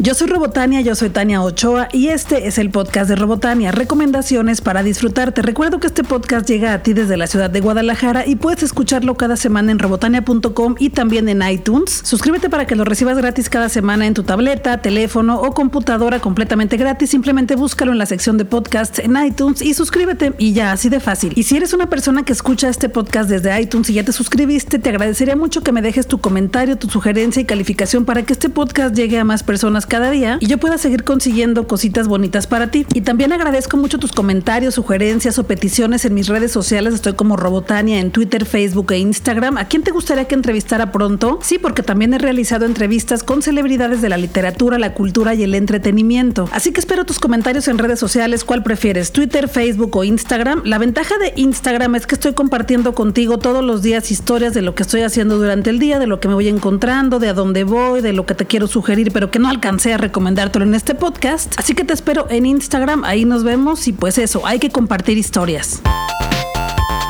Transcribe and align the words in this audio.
Yo 0.00 0.14
soy 0.14 0.28
Robotania, 0.28 0.80
yo 0.80 0.94
soy 0.94 1.10
Tania 1.10 1.42
Ochoa 1.42 1.88
y 1.92 2.06
este 2.06 2.46
es 2.46 2.58
el 2.58 2.70
podcast 2.70 3.08
de 3.10 3.16
Robotania, 3.16 3.72
recomendaciones 3.72 4.60
para 4.60 4.84
disfrutar. 4.84 5.32
Te 5.32 5.42
recuerdo 5.42 5.80
que 5.80 5.88
este 5.88 6.04
podcast 6.04 6.48
llega 6.48 6.72
a 6.72 6.84
ti 6.84 6.92
desde 6.92 7.16
la 7.16 7.26
ciudad 7.26 7.50
de 7.50 7.60
Guadalajara 7.60 8.24
y 8.24 8.36
puedes 8.36 8.62
escucharlo 8.62 9.16
cada 9.16 9.36
semana 9.36 9.72
en 9.72 9.80
robotania.com 9.80 10.76
y 10.78 10.90
también 10.90 11.28
en 11.28 11.42
iTunes. 11.42 12.00
Suscríbete 12.04 12.48
para 12.48 12.64
que 12.64 12.76
lo 12.76 12.84
recibas 12.84 13.18
gratis 13.18 13.50
cada 13.50 13.68
semana 13.68 14.06
en 14.06 14.14
tu 14.14 14.22
tableta, 14.22 14.80
teléfono 14.80 15.40
o 15.40 15.52
computadora 15.52 16.20
completamente 16.20 16.76
gratis. 16.76 17.10
Simplemente 17.10 17.56
búscalo 17.56 17.90
en 17.90 17.98
la 17.98 18.06
sección 18.06 18.38
de 18.38 18.44
podcasts 18.44 19.00
en 19.00 19.16
iTunes 19.16 19.60
y 19.62 19.74
suscríbete 19.74 20.32
y 20.38 20.52
ya, 20.52 20.70
así 20.70 20.90
de 20.90 21.00
fácil. 21.00 21.32
Y 21.34 21.42
si 21.42 21.56
eres 21.56 21.72
una 21.72 21.90
persona 21.90 22.22
que 22.22 22.32
escucha 22.32 22.68
este 22.68 22.88
podcast 22.88 23.28
desde 23.28 23.60
iTunes 23.60 23.90
y 23.90 23.94
ya 23.94 24.04
te 24.04 24.12
suscribiste, 24.12 24.78
te 24.78 24.90
agradecería 24.90 25.34
mucho 25.34 25.62
que 25.62 25.72
me 25.72 25.82
dejes 25.82 26.06
tu 26.06 26.18
comentario, 26.18 26.78
tu 26.78 26.88
sugerencia 26.88 27.42
y 27.42 27.46
calificación 27.46 28.04
para 28.04 28.22
que 28.22 28.32
este 28.32 28.48
podcast 28.48 28.94
llegue 28.94 29.18
a 29.18 29.24
más 29.24 29.42
personas 29.42 29.87
cada 29.88 30.10
día 30.10 30.38
y 30.40 30.46
yo 30.46 30.58
pueda 30.58 30.78
seguir 30.78 31.04
consiguiendo 31.04 31.66
cositas 31.66 32.06
bonitas 32.06 32.46
para 32.46 32.70
ti. 32.70 32.86
Y 32.94 33.00
también 33.00 33.32
agradezco 33.32 33.76
mucho 33.76 33.98
tus 33.98 34.12
comentarios, 34.12 34.74
sugerencias 34.74 35.38
o 35.38 35.44
peticiones 35.44 36.04
en 36.04 36.14
mis 36.14 36.28
redes 36.28 36.52
sociales. 36.52 36.94
Estoy 36.94 37.14
como 37.14 37.36
Robotania 37.36 37.98
en 37.98 38.10
Twitter, 38.10 38.44
Facebook 38.44 38.92
e 38.92 38.98
Instagram. 38.98 39.58
¿A 39.58 39.64
quién 39.64 39.82
te 39.82 39.90
gustaría 39.90 40.26
que 40.26 40.34
entrevistara 40.34 40.92
pronto? 40.92 41.38
Sí, 41.42 41.58
porque 41.58 41.82
también 41.82 42.14
he 42.14 42.18
realizado 42.18 42.66
entrevistas 42.66 43.22
con 43.22 43.42
celebridades 43.42 44.02
de 44.02 44.08
la 44.08 44.16
literatura, 44.16 44.78
la 44.78 44.94
cultura 44.94 45.34
y 45.34 45.42
el 45.42 45.54
entretenimiento. 45.54 46.48
Así 46.52 46.72
que 46.72 46.80
espero 46.80 47.04
tus 47.04 47.18
comentarios 47.18 47.68
en 47.68 47.78
redes 47.78 47.98
sociales. 47.98 48.44
¿Cuál 48.44 48.62
prefieres? 48.62 49.12
Twitter, 49.12 49.48
Facebook 49.48 49.96
o 49.96 50.04
Instagram. 50.04 50.62
La 50.64 50.78
ventaja 50.78 51.16
de 51.18 51.32
Instagram 51.36 51.94
es 51.94 52.06
que 52.06 52.14
estoy 52.14 52.34
compartiendo 52.34 52.94
contigo 52.94 53.38
todos 53.38 53.64
los 53.64 53.82
días 53.82 54.10
historias 54.10 54.54
de 54.54 54.62
lo 54.62 54.74
que 54.74 54.82
estoy 54.82 55.02
haciendo 55.02 55.38
durante 55.38 55.70
el 55.70 55.78
día, 55.78 55.98
de 55.98 56.06
lo 56.06 56.20
que 56.20 56.28
me 56.28 56.34
voy 56.34 56.48
encontrando, 56.48 57.18
de 57.18 57.28
a 57.28 57.34
dónde 57.34 57.64
voy, 57.64 58.00
de 58.00 58.12
lo 58.12 58.26
que 58.26 58.34
te 58.34 58.46
quiero 58.46 58.66
sugerir, 58.66 59.12
pero 59.12 59.30
que 59.30 59.38
no 59.38 59.48
alcancé 59.78 59.94
a 59.94 59.98
recomendártelo 59.98 60.64
en 60.64 60.74
este 60.74 60.96
podcast. 60.96 61.54
Así 61.56 61.72
que 61.72 61.84
te 61.84 61.92
espero 61.92 62.26
en 62.30 62.46
Instagram, 62.46 63.04
ahí 63.04 63.24
nos 63.24 63.44
vemos 63.44 63.86
y 63.86 63.92
pues 63.92 64.18
eso, 64.18 64.44
hay 64.44 64.58
que 64.58 64.70
compartir 64.70 65.16
historias. 65.18 65.80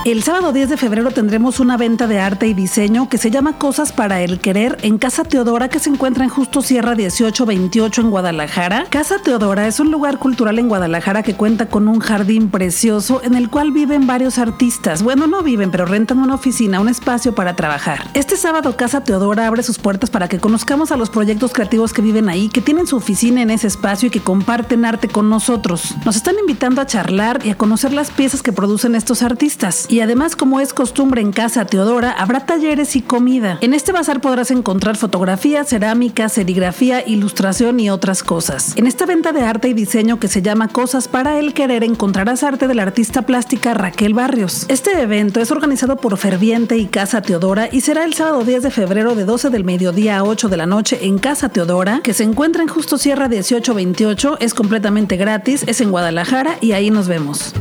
El 0.08 0.22
sábado 0.22 0.54
10 0.54 0.70
de 0.70 0.76
febrero 0.78 1.10
tendremos 1.10 1.60
una 1.60 1.76
venta 1.76 2.06
de 2.06 2.18
arte 2.18 2.46
y 2.46 2.54
diseño 2.54 3.10
que 3.10 3.18
se 3.18 3.30
llama 3.30 3.58
Cosas 3.58 3.92
para 3.92 4.22
el 4.22 4.40
Querer 4.40 4.78
en 4.80 4.96
Casa 4.96 5.22
Teodora 5.22 5.68
que 5.68 5.80
se 5.80 5.90
encuentra 5.90 6.24
en 6.24 6.30
Justo 6.30 6.62
Sierra 6.62 6.94
1828 6.94 8.00
en 8.00 8.10
Guadalajara. 8.10 8.86
Casa 8.88 9.18
Teodora 9.22 9.66
es 9.66 9.80
un 9.80 9.90
lugar 9.90 10.18
cultural 10.18 10.58
en 10.58 10.68
Guadalajara 10.68 11.22
que 11.22 11.34
cuenta 11.34 11.66
con 11.66 11.88
un 11.88 12.00
jardín 12.00 12.48
precioso 12.48 13.20
en 13.22 13.34
el 13.34 13.50
cual 13.50 13.70
viven 13.70 14.06
varios 14.06 14.38
artistas. 14.38 15.02
Bueno, 15.02 15.26
no 15.26 15.42
viven, 15.42 15.70
pero 15.70 15.84
rentan 15.84 16.20
una 16.20 16.36
oficina, 16.36 16.80
un 16.80 16.88
espacio 16.88 17.34
para 17.34 17.54
trabajar. 17.54 18.08
Este 18.14 18.38
sábado 18.38 18.78
Casa 18.78 19.04
Teodora 19.04 19.46
abre 19.46 19.62
sus 19.62 19.78
puertas 19.78 20.08
para 20.08 20.26
que 20.26 20.38
conozcamos 20.38 20.90
a 20.90 20.96
los 20.96 21.10
proyectos 21.10 21.52
creativos 21.52 21.92
que 21.92 22.00
viven 22.00 22.30
ahí, 22.30 22.48
que 22.48 22.62
tienen 22.62 22.86
su 22.86 22.96
oficina 22.96 23.42
en 23.42 23.50
ese 23.50 23.66
espacio 23.66 24.06
y 24.06 24.10
que 24.10 24.20
comparten 24.20 24.86
arte 24.86 25.08
con 25.08 25.28
nosotros. 25.28 25.94
Nos 26.06 26.16
están 26.16 26.36
invitando 26.40 26.80
a 26.80 26.86
charlar 26.86 27.44
y 27.44 27.50
a 27.50 27.58
conocer 27.58 27.92
las 27.92 28.10
piezas 28.10 28.42
que 28.42 28.52
producen 28.52 28.94
estos 28.94 29.22
artistas. 29.22 29.86
Además, 30.00 30.36
como 30.36 30.60
es 30.60 30.72
costumbre 30.72 31.20
en 31.20 31.32
Casa 31.32 31.64
Teodora, 31.64 32.12
habrá 32.12 32.46
talleres 32.46 32.96
y 32.96 33.02
comida. 33.02 33.58
En 33.60 33.74
este 33.74 33.92
bazar 33.92 34.20
podrás 34.20 34.50
encontrar 34.50 34.96
fotografía, 34.96 35.64
cerámica, 35.64 36.28
serigrafía, 36.28 37.06
ilustración 37.06 37.80
y 37.80 37.90
otras 37.90 38.22
cosas. 38.22 38.74
En 38.76 38.86
esta 38.86 39.06
venta 39.06 39.32
de 39.32 39.42
arte 39.42 39.68
y 39.68 39.74
diseño 39.74 40.18
que 40.18 40.28
se 40.28 40.42
llama 40.42 40.68
Cosas 40.68 41.08
para 41.08 41.38
el 41.38 41.54
Querer 41.54 41.84
encontrarás 41.84 42.42
arte 42.42 42.68
de 42.68 42.74
la 42.74 42.82
artista 42.82 43.22
plástica 43.22 43.74
Raquel 43.74 44.14
Barrios. 44.14 44.66
Este 44.68 45.00
evento 45.00 45.40
es 45.40 45.50
organizado 45.50 45.96
por 45.96 46.16
Ferviente 46.16 46.76
y 46.76 46.86
Casa 46.86 47.22
Teodora 47.22 47.68
y 47.70 47.80
será 47.80 48.04
el 48.04 48.14
sábado 48.14 48.44
10 48.44 48.62
de 48.62 48.70
febrero 48.70 49.14
de 49.14 49.24
12 49.24 49.50
del 49.50 49.64
mediodía 49.64 50.18
a 50.18 50.24
8 50.24 50.48
de 50.48 50.56
la 50.56 50.66
noche 50.66 50.98
en 51.02 51.18
Casa 51.18 51.48
Teodora, 51.48 52.00
que 52.02 52.14
se 52.14 52.24
encuentra 52.24 52.62
en 52.62 52.68
Justo 52.68 52.98
Sierra 52.98 53.28
1828, 53.28 54.38
es 54.40 54.54
completamente 54.54 55.16
gratis, 55.16 55.64
es 55.66 55.80
en 55.80 55.90
Guadalajara 55.90 56.58
y 56.60 56.72
ahí 56.72 56.90
nos 56.90 57.08
vemos. 57.08 57.54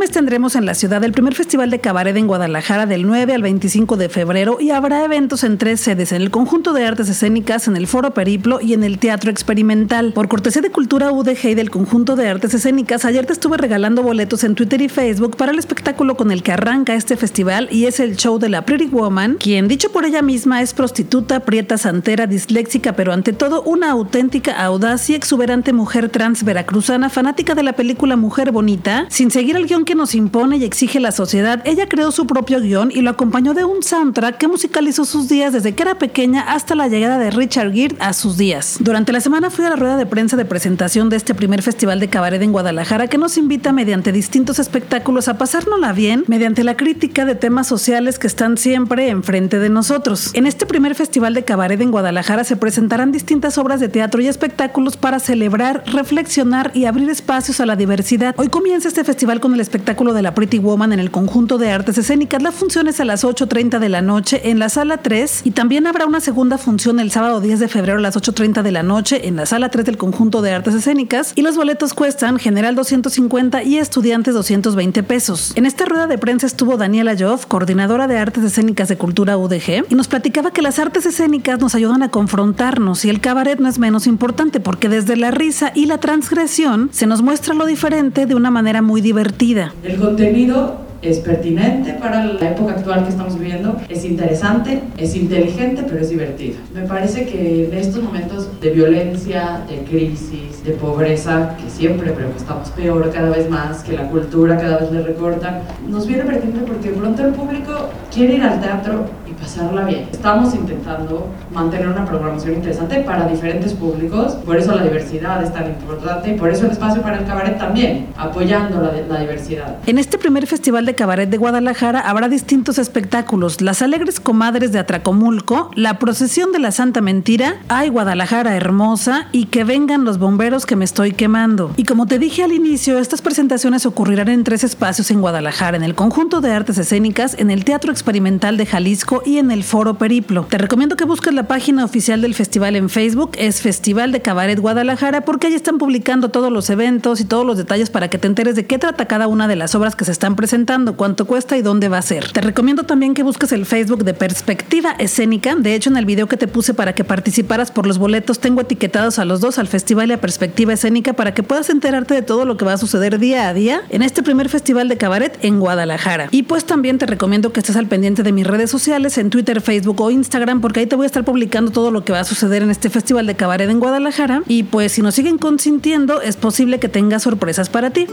Mes 0.00 0.10
tendremos 0.10 0.56
en 0.56 0.64
la 0.64 0.72
ciudad 0.72 1.04
el 1.04 1.12
primer 1.12 1.34
festival 1.34 1.68
de 1.68 1.78
cabaret 1.78 2.16
en 2.16 2.26
Guadalajara 2.26 2.86
del 2.86 3.06
9 3.06 3.34
al 3.34 3.42
25 3.42 3.98
de 3.98 4.08
febrero 4.08 4.56
y 4.58 4.70
habrá 4.70 5.04
eventos 5.04 5.44
en 5.44 5.58
tres 5.58 5.82
sedes, 5.82 6.12
en 6.12 6.22
el 6.22 6.30
Conjunto 6.30 6.72
de 6.72 6.86
Artes 6.86 7.10
Escénicas, 7.10 7.68
en 7.68 7.76
el 7.76 7.86
Foro 7.86 8.14
Periplo 8.14 8.62
y 8.62 8.72
en 8.72 8.82
el 8.82 8.98
Teatro 8.98 9.30
Experimental. 9.30 10.14
Por 10.14 10.28
cortesía 10.28 10.62
de 10.62 10.70
Cultura 10.70 11.12
UDG 11.12 11.48
y 11.50 11.54
del 11.54 11.68
Conjunto 11.68 12.16
de 12.16 12.28
Artes 12.28 12.54
Escénicas, 12.54 13.04
ayer 13.04 13.26
te 13.26 13.34
estuve 13.34 13.58
regalando 13.58 14.02
boletos 14.02 14.42
en 14.42 14.54
Twitter 14.54 14.80
y 14.80 14.88
Facebook 14.88 15.36
para 15.36 15.52
el 15.52 15.58
espectáculo 15.58 16.16
con 16.16 16.30
el 16.30 16.42
que 16.42 16.52
arranca 16.52 16.94
este 16.94 17.18
festival 17.18 17.68
y 17.70 17.84
es 17.84 18.00
el 18.00 18.16
show 18.16 18.38
de 18.38 18.48
la 18.48 18.64
Pretty 18.64 18.86
Woman, 18.86 19.36
quien 19.38 19.68
dicho 19.68 19.92
por 19.92 20.06
ella 20.06 20.22
misma 20.22 20.62
es 20.62 20.72
prostituta, 20.72 21.40
prieta, 21.40 21.76
santera, 21.76 22.26
disléxica, 22.26 22.94
pero 22.94 23.12
ante 23.12 23.34
todo 23.34 23.60
una 23.64 23.90
auténtica, 23.90 24.64
audaz 24.64 25.10
y 25.10 25.14
exuberante 25.14 25.74
mujer 25.74 26.08
trans 26.08 26.42
veracruzana, 26.42 27.10
fanática 27.10 27.54
de 27.54 27.64
la 27.64 27.74
película 27.74 28.16
Mujer 28.16 28.50
Bonita, 28.50 29.04
sin 29.10 29.30
seguir 29.30 29.56
al 29.56 29.66
que 29.90 29.96
nos 29.96 30.14
impone 30.14 30.56
y 30.58 30.62
exige 30.62 31.00
la 31.00 31.10
sociedad, 31.10 31.62
ella 31.64 31.88
creó 31.88 32.12
su 32.12 32.24
propio 32.24 32.60
guion 32.60 32.92
y 32.94 33.00
lo 33.00 33.10
acompañó 33.10 33.54
de 33.54 33.64
un 33.64 33.82
soundtrack 33.82 34.38
que 34.38 34.46
musicalizó 34.46 35.04
sus 35.04 35.28
días 35.28 35.52
desde 35.52 35.74
que 35.74 35.82
era 35.82 35.98
pequeña 35.98 36.42
hasta 36.42 36.76
la 36.76 36.86
llegada 36.86 37.18
de 37.18 37.32
Richard 37.32 37.72
Gere 37.72 37.96
a 37.98 38.12
sus 38.12 38.36
días. 38.36 38.76
Durante 38.78 39.12
la 39.12 39.20
semana 39.20 39.50
fui 39.50 39.64
a 39.64 39.70
la 39.70 39.74
rueda 39.74 39.96
de 39.96 40.06
prensa 40.06 40.36
de 40.36 40.44
presentación 40.44 41.08
de 41.08 41.16
este 41.16 41.34
primer 41.34 41.62
festival 41.62 41.98
de 41.98 42.06
cabaret 42.06 42.40
en 42.40 42.52
Guadalajara 42.52 43.08
que 43.08 43.18
nos 43.18 43.36
invita 43.36 43.72
mediante 43.72 44.12
distintos 44.12 44.60
espectáculos 44.60 45.26
a 45.26 45.38
pasárnosla 45.38 45.92
bien 45.92 46.22
mediante 46.28 46.62
la 46.62 46.76
crítica 46.76 47.24
de 47.24 47.34
temas 47.34 47.66
sociales 47.66 48.20
que 48.20 48.28
están 48.28 48.58
siempre 48.58 49.08
enfrente 49.08 49.58
de 49.58 49.70
nosotros. 49.70 50.30
En 50.34 50.46
este 50.46 50.66
primer 50.66 50.94
festival 50.94 51.34
de 51.34 51.42
cabaret 51.42 51.80
en 51.80 51.90
Guadalajara 51.90 52.44
se 52.44 52.54
presentarán 52.54 53.10
distintas 53.10 53.58
obras 53.58 53.80
de 53.80 53.88
teatro 53.88 54.20
y 54.20 54.28
espectáculos 54.28 54.96
para 54.96 55.18
celebrar, 55.18 55.82
reflexionar 55.86 56.70
y 56.74 56.84
abrir 56.84 57.10
espacios 57.10 57.58
a 57.58 57.66
la 57.66 57.74
diversidad. 57.74 58.36
Hoy 58.38 58.50
comienza 58.50 58.86
este 58.86 59.02
festival 59.02 59.40
con 59.40 59.52
el 59.52 59.58
espectáculo 59.58 59.79
de 59.90 60.22
la 60.22 60.34
Pretty 60.34 60.58
Woman 60.58 60.92
en 60.92 61.00
el 61.00 61.10
conjunto 61.10 61.58
de 61.58 61.70
artes 61.70 61.98
escénicas. 61.98 62.42
La 62.42 62.52
función 62.52 62.88
es 62.88 63.00
a 63.00 63.04
las 63.04 63.24
8.30 63.24 63.78
de 63.78 63.88
la 63.88 64.02
noche 64.02 64.50
en 64.50 64.58
la 64.58 64.68
sala 64.68 64.98
3 64.98 65.42
y 65.44 65.50
también 65.50 65.86
habrá 65.86 66.06
una 66.06 66.20
segunda 66.20 66.58
función 66.58 67.00
el 67.00 67.10
sábado 67.10 67.40
10 67.40 67.60
de 67.60 67.68
febrero 67.68 67.98
a 67.98 68.00
las 68.00 68.16
8.30 68.16 68.62
de 68.62 68.72
la 68.72 68.82
noche 68.82 69.26
en 69.26 69.36
la 69.36 69.46
sala 69.46 69.68
3 69.68 69.84
del 69.84 69.98
conjunto 69.98 70.42
de 70.42 70.52
artes 70.52 70.74
escénicas 70.74 71.32
y 71.34 71.42
los 71.42 71.56
boletos 71.56 71.92
cuestan 71.92 72.38
general 72.38 72.74
250 72.74 73.62
y 73.64 73.78
estudiantes 73.78 74.32
220 74.32 75.02
pesos. 75.02 75.52
En 75.56 75.66
esta 75.66 75.84
rueda 75.84 76.06
de 76.06 76.18
prensa 76.18 76.46
estuvo 76.46 76.76
Daniela 76.76 77.14
Joff, 77.18 77.46
coordinadora 77.46 78.06
de 78.06 78.16
artes 78.16 78.44
escénicas 78.44 78.88
de 78.88 78.96
cultura 78.96 79.36
UDG, 79.36 79.86
y 79.90 79.94
nos 79.94 80.08
platicaba 80.08 80.52
que 80.52 80.62
las 80.62 80.78
artes 80.78 81.04
escénicas 81.04 81.60
nos 81.60 81.74
ayudan 81.74 82.02
a 82.02 82.10
confrontarnos 82.10 83.04
y 83.04 83.10
el 83.10 83.20
cabaret 83.20 83.58
no 83.58 83.68
es 83.68 83.78
menos 83.78 84.06
importante 84.06 84.60
porque 84.60 84.88
desde 84.88 85.16
la 85.16 85.30
risa 85.30 85.72
y 85.74 85.86
la 85.86 85.98
transgresión 85.98 86.88
se 86.92 87.06
nos 87.06 87.22
muestra 87.22 87.54
lo 87.54 87.66
diferente 87.66 88.26
de 88.26 88.34
una 88.34 88.50
manera 88.50 88.82
muy 88.82 89.00
divertida 89.00 89.69
el 89.82 89.96
contenido 89.96 90.80
es 91.02 91.18
pertinente 91.18 91.94
para 91.94 92.24
la 92.24 92.50
época 92.50 92.72
actual 92.72 93.04
que 93.04 93.10
estamos 93.10 93.38
viviendo, 93.38 93.76
es 93.88 94.04
interesante, 94.04 94.82
es 94.98 95.16
inteligente, 95.16 95.82
pero 95.88 96.00
es 96.00 96.10
divertido. 96.10 96.56
Me 96.74 96.82
parece 96.82 97.24
que 97.26 97.66
en 97.66 97.74
estos 97.74 98.02
momentos 98.02 98.48
de 98.60 98.70
violencia, 98.70 99.62
de 99.68 99.78
crisis, 99.84 100.62
de 100.62 100.72
pobreza, 100.72 101.56
que 101.56 101.70
siempre 101.70 102.12
creo 102.12 102.30
que 102.30 102.38
estamos 102.38 102.68
peor 102.70 103.10
cada 103.10 103.30
vez 103.30 103.48
más, 103.48 103.82
que 103.82 103.92
la 103.92 104.08
cultura 104.08 104.58
cada 104.58 104.78
vez 104.78 104.92
le 104.92 105.02
recortan, 105.02 105.62
nos 105.88 106.06
viene 106.06 106.24
pertinente 106.24 106.70
porque 106.70 106.90
pronto 106.90 107.24
el 107.24 107.32
público 107.32 107.88
quiere 108.12 108.34
ir 108.34 108.42
al 108.42 108.60
teatro 108.60 109.06
pasarla 109.40 109.84
bien. 109.84 110.06
Estamos 110.12 110.54
intentando 110.54 111.26
mantener 111.52 111.88
una 111.88 112.04
programación 112.04 112.54
interesante 112.54 113.00
para 113.00 113.26
diferentes 113.26 113.72
públicos, 113.72 114.34
por 114.44 114.56
eso 114.56 114.74
la 114.74 114.84
diversidad 114.84 115.42
es 115.42 115.52
tan 115.52 115.68
importante 115.68 116.30
y 116.30 116.38
por 116.38 116.50
eso 116.50 116.66
el 116.66 116.72
espacio 116.72 117.02
para 117.02 117.18
el 117.18 117.24
cabaret 117.24 117.58
también, 117.58 118.08
apoyando 118.16 118.80
la, 118.80 119.20
diversidad. 119.20 119.76
En 119.86 119.98
este 119.98 120.18
primer 120.18 120.46
festival 120.46 120.86
de 120.86 120.94
Cabaret 120.94 121.28
de 121.28 121.36
Guadalajara 121.36 122.00
habrá 122.00 122.28
distintos 122.28 122.78
espectáculos. 122.78 123.60
Las 123.60 123.82
alegres 123.82 124.20
comadres 124.20 124.72
de 124.72 124.78
Atracomulco, 124.78 125.70
la 125.74 125.98
procesión 125.98 126.52
de 126.52 126.58
la 126.58 126.70
Santa 126.70 127.00
Mentira, 127.00 127.56
Ay 127.68 127.88
Guadalajara 127.88 128.56
hermosa 128.56 129.28
y 129.32 129.46
que 129.46 129.64
vengan 129.64 130.04
los 130.04 130.18
bomberos 130.18 130.66
que 130.66 130.76
me 130.76 130.84
estoy 130.84 131.12
quemando. 131.12 131.72
Y 131.76 131.84
como 131.84 132.06
te 132.06 132.18
dije 132.18 132.42
al 132.42 132.52
inicio, 132.52 132.98
estas 132.98 133.22
presentaciones 133.22 133.86
ocurrirán 133.86 134.28
en 134.28 134.44
tres 134.44 134.64
espacios 134.64 135.10
en 135.10 135.20
Guadalajara, 135.20 135.76
en 135.76 135.82
el 135.82 135.94
Conjunto 135.94 136.40
de 136.40 136.52
Artes 136.52 136.78
Escénicas, 136.78 137.34
en 137.38 137.50
el 137.50 137.64
Teatro 137.64 137.92
Experimental 137.92 138.56
de 138.56 138.66
Jalisco 138.66 139.22
y 139.24 139.29
en 139.38 139.50
el 139.50 139.64
Foro 139.64 139.94
Periplo. 139.94 140.46
Te 140.48 140.58
recomiendo 140.58 140.96
que 140.96 141.04
busques 141.04 141.32
la 141.32 141.44
página 141.44 141.84
oficial 141.84 142.22
del 142.22 142.34
festival 142.34 142.76
en 142.76 142.88
Facebook, 142.88 143.32
es 143.36 143.60
Festival 143.60 144.12
de 144.12 144.22
Cabaret 144.22 144.58
Guadalajara, 144.58 145.22
porque 145.22 145.48
ahí 145.48 145.54
están 145.54 145.78
publicando 145.78 146.30
todos 146.30 146.52
los 146.52 146.70
eventos 146.70 147.20
y 147.20 147.24
todos 147.24 147.46
los 147.46 147.56
detalles 147.56 147.90
para 147.90 148.08
que 148.08 148.18
te 148.18 148.26
enteres 148.26 148.56
de 148.56 148.66
qué 148.66 148.78
trata 148.78 149.06
cada 149.06 149.28
una 149.28 149.48
de 149.48 149.56
las 149.56 149.74
obras 149.74 149.96
que 149.96 150.04
se 150.04 150.12
están 150.12 150.36
presentando 150.36 150.96
cuánto 150.96 151.26
cuesta 151.26 151.56
y 151.56 151.62
dónde 151.62 151.88
va 151.88 151.98
a 151.98 152.02
ser. 152.02 152.32
Te 152.32 152.40
recomiendo 152.40 152.84
también 152.84 153.14
que 153.14 153.22
busques 153.22 153.52
el 153.52 153.66
Facebook 153.66 154.04
de 154.04 154.14
Perspectiva 154.14 154.92
Escénica. 154.98 155.54
De 155.54 155.74
hecho, 155.74 155.90
en 155.90 155.96
el 155.96 156.06
video 156.06 156.26
que 156.26 156.36
te 156.36 156.48
puse 156.48 156.74
para 156.74 156.94
que 156.94 157.04
participaras 157.04 157.70
por 157.70 157.86
los 157.86 157.98
boletos, 157.98 158.40
tengo 158.40 158.60
etiquetados 158.60 159.18
a 159.18 159.24
los 159.24 159.40
dos, 159.40 159.58
al 159.58 159.68
festival 159.68 160.10
y 160.10 160.12
a 160.14 160.20
Perspectiva 160.20 160.72
Escénica, 160.72 161.12
para 161.12 161.34
que 161.34 161.42
puedas 161.42 161.70
enterarte 161.70 162.14
de 162.14 162.22
todo 162.22 162.44
lo 162.44 162.56
que 162.56 162.64
va 162.64 162.74
a 162.74 162.78
suceder 162.78 163.18
día 163.18 163.48
a 163.48 163.54
día 163.54 163.82
en 163.90 164.02
este 164.02 164.22
primer 164.22 164.48
festival 164.48 164.88
de 164.88 164.96
cabaret 164.96 165.38
en 165.42 165.60
Guadalajara. 165.60 166.28
Y 166.30 166.44
pues 166.44 166.64
también 166.64 166.98
te 166.98 167.06
recomiendo 167.06 167.52
que 167.52 167.60
estés 167.60 167.76
al 167.76 167.86
pendiente 167.86 168.22
de 168.22 168.32
mis 168.32 168.46
redes 168.46 168.70
sociales. 168.70 169.18
En 169.20 169.30
Twitter, 169.30 169.60
Facebook 169.60 170.00
o 170.00 170.10
Instagram 170.10 170.60
porque 170.60 170.80
ahí 170.80 170.86
te 170.86 170.96
voy 170.96 171.04
a 171.04 171.06
estar 171.06 171.24
publicando 171.24 171.70
todo 171.70 171.90
lo 171.90 172.04
que 172.04 172.12
va 172.12 172.20
a 172.20 172.24
suceder 172.24 172.62
en 172.62 172.70
este 172.70 172.90
Festival 172.90 173.26
de 173.26 173.36
Cabaret 173.36 173.70
en 173.70 173.78
Guadalajara 173.78 174.42
y 174.48 174.64
pues 174.64 174.92
si 174.92 175.02
nos 175.02 175.14
siguen 175.14 175.38
consintiendo 175.38 176.20
es 176.20 176.36
posible 176.36 176.80
que 176.80 176.88
tenga 176.88 177.18
sorpresas 177.18 177.68
para 177.68 177.90
ti. 177.90 178.06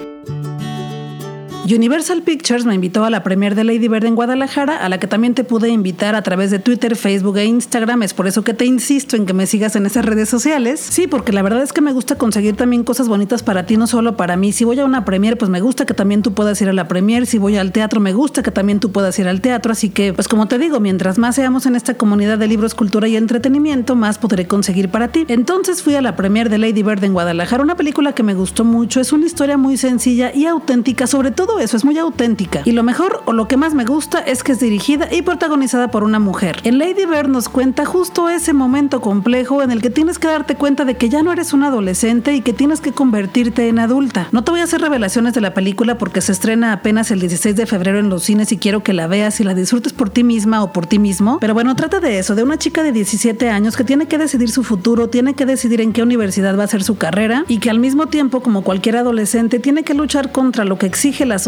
Universal 1.76 2.22
Pictures 2.22 2.64
me 2.64 2.74
invitó 2.74 3.04
a 3.04 3.10
la 3.10 3.24
premier 3.24 3.54
de 3.54 3.66
Lady 3.66 3.90
Bird 3.90 4.06
en 4.06 4.16
Guadalajara, 4.16 4.78
a 4.78 4.88
la 4.88 5.00
que 5.00 5.08
también 5.08 5.34
te 5.34 5.44
pude 5.44 5.68
invitar 5.68 6.16
a 6.16 6.22
través 6.22 6.50
de 6.50 6.60
Twitter, 6.60 6.96
Facebook 6.96 7.38
e 7.38 7.46
Instagram. 7.46 8.04
Es 8.04 8.14
por 8.14 8.26
eso 8.26 8.42
que 8.42 8.54
te 8.54 8.64
insisto 8.64 9.18
en 9.18 9.26
que 9.26 9.34
me 9.34 9.48
sigas 9.48 9.76
en 9.76 9.86
esas 9.86 10.06
redes 10.06 10.30
sociales. 10.30 10.80
Sí, 10.80 11.08
porque 11.08 11.34
la 11.34 11.42
verdad 11.42 11.62
es 11.62 11.74
que 11.74 11.82
me 11.82 11.92
gusta 11.92 12.16
conseguir 12.16 12.56
también 12.56 12.86
cosas 12.86 13.10
bonitas 13.10 13.44
para 13.44 13.66
ti, 13.66 13.76
no 13.76 13.86
solo 13.86 14.16
para 14.16 14.38
mí. 14.38 14.54
Si 14.54 14.64
voy 14.64 14.80
a 14.80 14.86
una 14.86 15.04
premier, 15.04 15.38
pues 15.38 15.52
me 15.52 15.60
gusta 15.60 15.86
que 15.86 15.94
también 15.94 16.22
tú 16.22 16.34
puedas 16.34 16.62
ir 16.62 16.70
a 16.70 16.74
la 16.74 16.88
premier. 16.88 17.26
Si 17.26 17.38
voy 17.38 17.58
al 17.58 17.74
teatro, 17.74 18.00
me 18.00 18.14
gusta 18.14 18.44
que 18.44 18.52
también 18.52 18.80
tú 18.80 18.94
puedas 18.94 19.20
ir 19.20 19.28
al 19.28 19.42
teatro. 19.42 19.74
Así 19.74 19.90
que, 19.90 20.14
pues 20.14 20.30
como 20.30 20.48
te 20.48 20.60
digo, 20.60 20.80
mientras 20.80 21.18
más 21.18 21.36
seamos 21.36 21.66
en 21.66 21.76
esta 21.76 21.96
comunidad 21.96 22.38
de 22.38 22.48
libros, 22.48 22.76
cultura 22.76 23.10
y 23.10 23.18
entretenimiento, 23.18 23.98
más 23.98 24.20
podré 24.20 24.48
conseguir 24.48 24.88
para 24.88 25.10
ti. 25.10 25.26
Entonces 25.28 25.84
fui 25.84 25.96
a 25.96 26.02
la 26.02 26.16
premier 26.16 26.50
de 26.50 26.60
Lady 26.60 26.82
Bird 26.82 27.04
en 27.04 27.12
Guadalajara, 27.12 27.62
una 27.62 27.76
película 27.76 28.14
que 28.14 28.24
me 28.24 28.36
gustó 28.36 28.64
mucho. 28.64 29.02
Es 29.02 29.12
una 29.12 29.26
historia 29.26 29.58
muy 29.58 29.76
sencilla 29.76 30.34
y 30.34 30.46
auténtica, 30.46 31.08
sobre 31.08 31.32
todo 31.32 31.57
eso, 31.60 31.78
es 31.78 31.86
muy 31.86 31.98
auténtica. 31.98 32.62
Y 32.66 32.72
lo 32.72 32.84
mejor 32.84 33.22
o 33.26 33.34
lo 33.34 33.48
que 33.48 33.58
más 33.58 33.74
me 33.74 33.86
gusta 33.86 34.20
es 34.20 34.44
que 34.44 34.54
es 34.54 34.60
dirigida 34.60 35.08
y 35.14 35.22
protagonizada 35.22 35.90
por 35.90 36.04
una 36.04 36.20
mujer. 36.20 36.60
En 36.64 36.78
Lady 36.78 37.06
Bird 37.06 37.28
nos 37.28 37.50
cuenta 37.50 37.86
justo 37.86 38.30
ese 38.30 38.54
momento 38.54 39.02
complejo 39.02 39.62
en 39.62 39.72
el 39.72 39.82
que 39.82 39.90
tienes 39.90 40.20
que 40.20 40.28
darte 40.28 40.56
cuenta 40.56 40.86
de 40.86 40.96
que 40.96 41.10
ya 41.10 41.24
no 41.24 41.32
eres 41.32 41.54
un 41.54 41.64
adolescente 41.64 42.34
y 42.36 42.42
que 42.42 42.54
tienes 42.54 42.82
que 42.82 42.92
convertirte 42.92 43.68
en 43.68 43.80
adulta. 43.80 44.28
No 44.32 44.44
te 44.44 44.52
voy 44.52 44.62
a 44.62 44.64
hacer 44.64 44.82
revelaciones 44.82 45.34
de 45.34 45.42
la 45.42 45.54
película 45.54 45.98
porque 45.98 46.22
se 46.22 46.32
estrena 46.32 46.74
apenas 46.74 47.12
el 47.12 47.20
16 47.20 47.56
de 47.56 47.66
febrero 47.66 48.00
en 48.00 48.10
los 48.10 48.24
cines 48.24 48.52
y 48.52 48.58
quiero 48.58 48.84
que 48.84 48.94
la 48.94 49.08
veas 49.08 49.40
y 49.40 49.44
la 49.44 49.54
disfrutes 49.54 49.94
por 49.94 50.10
ti 50.10 50.24
misma 50.24 50.64
o 50.64 50.72
por 50.72 50.86
ti 50.86 51.00
mismo. 51.00 51.38
Pero 51.40 51.54
bueno, 51.54 51.76
trata 51.76 52.00
de 52.00 52.20
eso, 52.20 52.36
de 52.36 52.44
una 52.44 52.58
chica 52.58 52.84
de 52.84 52.92
17 52.92 53.50
años 53.50 53.76
que 53.76 53.84
tiene 53.84 54.08
que 54.08 54.18
decidir 54.18 54.50
su 54.50 54.64
futuro, 54.64 55.10
tiene 55.10 55.34
que 55.34 55.46
decidir 55.46 55.82
en 55.82 55.94
qué 55.94 56.04
universidad 56.04 56.58
va 56.58 56.64
a 56.64 56.68
ser 56.68 56.84
su 56.84 56.98
carrera 56.98 57.46
y 57.48 57.60
que 57.60 57.70
al 57.70 57.80
mismo 57.80 58.08
tiempo, 58.08 58.42
como 58.42 58.64
cualquier 58.64 58.98
adolescente, 58.98 59.60
tiene 59.60 59.84
que 59.84 59.94
luchar 59.94 60.32
contra 60.32 60.66
lo 60.66 60.78
que 60.78 60.86
exige 60.86 61.26
la 61.26 61.40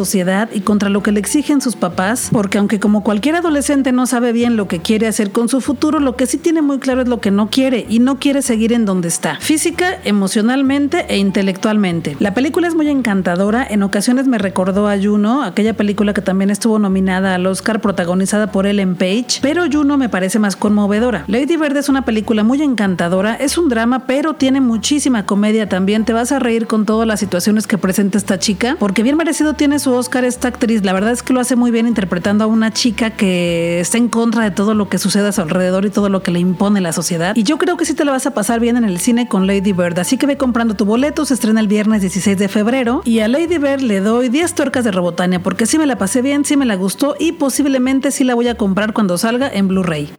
y 0.53 0.61
contra 0.61 0.89
lo 0.89 1.03
que 1.03 1.11
le 1.11 1.19
exigen 1.19 1.59
sus 1.59 1.75
papás, 1.75 2.29
porque 2.31 2.57
aunque 2.57 2.79
como 2.79 3.03
cualquier 3.03 3.35
adolescente 3.35 3.91
no 3.91 4.07
sabe 4.07 4.31
bien 4.31 4.55
lo 4.55 4.67
que 4.67 4.79
quiere 4.79 5.07
hacer 5.07 5.31
con 5.31 5.49
su 5.49 5.59
futuro, 5.59 5.99
lo 5.99 6.15
que 6.15 6.25
sí 6.25 6.37
tiene 6.37 6.61
muy 6.61 6.79
claro 6.79 7.01
es 7.01 7.09
lo 7.09 7.19
que 7.19 7.31
no 7.31 7.49
quiere 7.49 7.85
y 7.89 7.99
no 7.99 8.17
quiere 8.17 8.41
seguir 8.41 8.71
en 8.71 8.85
donde 8.85 9.09
está, 9.09 9.37
física, 9.41 9.97
emocionalmente 10.05 11.05
e 11.09 11.17
intelectualmente. 11.17 12.15
La 12.19 12.33
película 12.33 12.67
es 12.69 12.75
muy 12.75 12.87
encantadora, 12.87 13.67
en 13.69 13.83
ocasiones 13.83 14.27
me 14.27 14.37
recordó 14.37 14.87
a 14.87 14.97
Juno, 14.97 15.43
aquella 15.43 15.73
película 15.73 16.13
que 16.13 16.21
también 16.21 16.49
estuvo 16.49 16.79
nominada 16.79 17.35
al 17.35 17.45
Oscar 17.45 17.81
protagonizada 17.81 18.53
por 18.53 18.65
Ellen 18.65 18.95
Page, 18.95 19.39
pero 19.41 19.65
Juno 19.69 19.97
me 19.97 20.07
parece 20.07 20.39
más 20.39 20.55
conmovedora. 20.55 21.25
Lady 21.27 21.57
Bird 21.57 21.75
es 21.75 21.89
una 21.89 22.05
película 22.05 22.43
muy 22.43 22.61
encantadora, 22.61 23.35
es 23.35 23.57
un 23.57 23.67
drama, 23.67 24.05
pero 24.07 24.33
tiene 24.33 24.61
muchísima 24.61 25.25
comedia 25.25 25.67
también, 25.67 26.05
te 26.05 26.13
vas 26.13 26.31
a 26.31 26.39
reír 26.39 26.67
con 26.67 26.85
todas 26.85 27.05
las 27.05 27.19
situaciones 27.19 27.67
que 27.67 27.77
presenta 27.77 28.17
esta 28.17 28.39
chica, 28.39 28.77
porque 28.79 29.03
bien 29.03 29.17
merecido 29.17 29.55
tiene 29.55 29.79
su 29.79 29.88
Oscar 29.95 30.25
esta 30.25 30.47
actriz, 30.47 30.83
la 30.83 30.93
verdad 30.93 31.11
es 31.11 31.23
que 31.23 31.33
lo 31.33 31.39
hace 31.39 31.55
muy 31.55 31.71
bien 31.71 31.87
interpretando 31.87 32.43
a 32.43 32.47
una 32.47 32.71
chica 32.71 33.11
que 33.11 33.79
está 33.79 33.97
en 33.97 34.09
contra 34.09 34.43
de 34.43 34.51
todo 34.51 34.73
lo 34.73 34.89
que 34.89 34.97
sucede 34.97 35.27
a 35.27 35.31
su 35.31 35.41
alrededor 35.41 35.85
y 35.85 35.89
todo 35.89 36.09
lo 36.09 36.23
que 36.23 36.31
le 36.31 36.39
impone 36.39 36.81
la 36.81 36.91
sociedad. 36.91 37.35
Y 37.35 37.43
yo 37.43 37.57
creo 37.57 37.77
que 37.77 37.85
sí 37.85 37.93
te 37.93 38.05
lo 38.05 38.11
vas 38.11 38.25
a 38.25 38.33
pasar 38.33 38.59
bien 38.59 38.77
en 38.77 38.83
el 38.83 38.99
cine 38.99 39.27
con 39.27 39.47
Lady 39.47 39.73
Bird, 39.73 39.99
así 39.99 40.17
que 40.17 40.25
ve 40.25 40.37
comprando 40.37 40.75
tu 40.75 40.85
boleto, 40.85 41.25
se 41.25 41.33
estrena 41.33 41.59
el 41.59 41.67
viernes 41.67 42.01
16 42.01 42.37
de 42.37 42.47
febrero 42.47 43.01
y 43.05 43.19
a 43.19 43.27
Lady 43.27 43.57
Bird 43.57 43.81
le 43.81 43.99
doy 43.99 44.29
10 44.29 44.53
tuercas 44.55 44.83
de 44.83 44.91
Robotania 44.91 45.41
porque 45.41 45.65
sí 45.65 45.77
me 45.77 45.85
la 45.85 45.97
pasé 45.97 46.21
bien, 46.21 46.45
sí 46.45 46.57
me 46.57 46.65
la 46.65 46.75
gustó 46.75 47.15
y 47.19 47.33
posiblemente 47.33 48.11
sí 48.11 48.23
la 48.23 48.35
voy 48.35 48.47
a 48.47 48.55
comprar 48.55 48.93
cuando 48.93 49.17
salga 49.17 49.49
en 49.51 49.67
Blu-ray. 49.67 50.09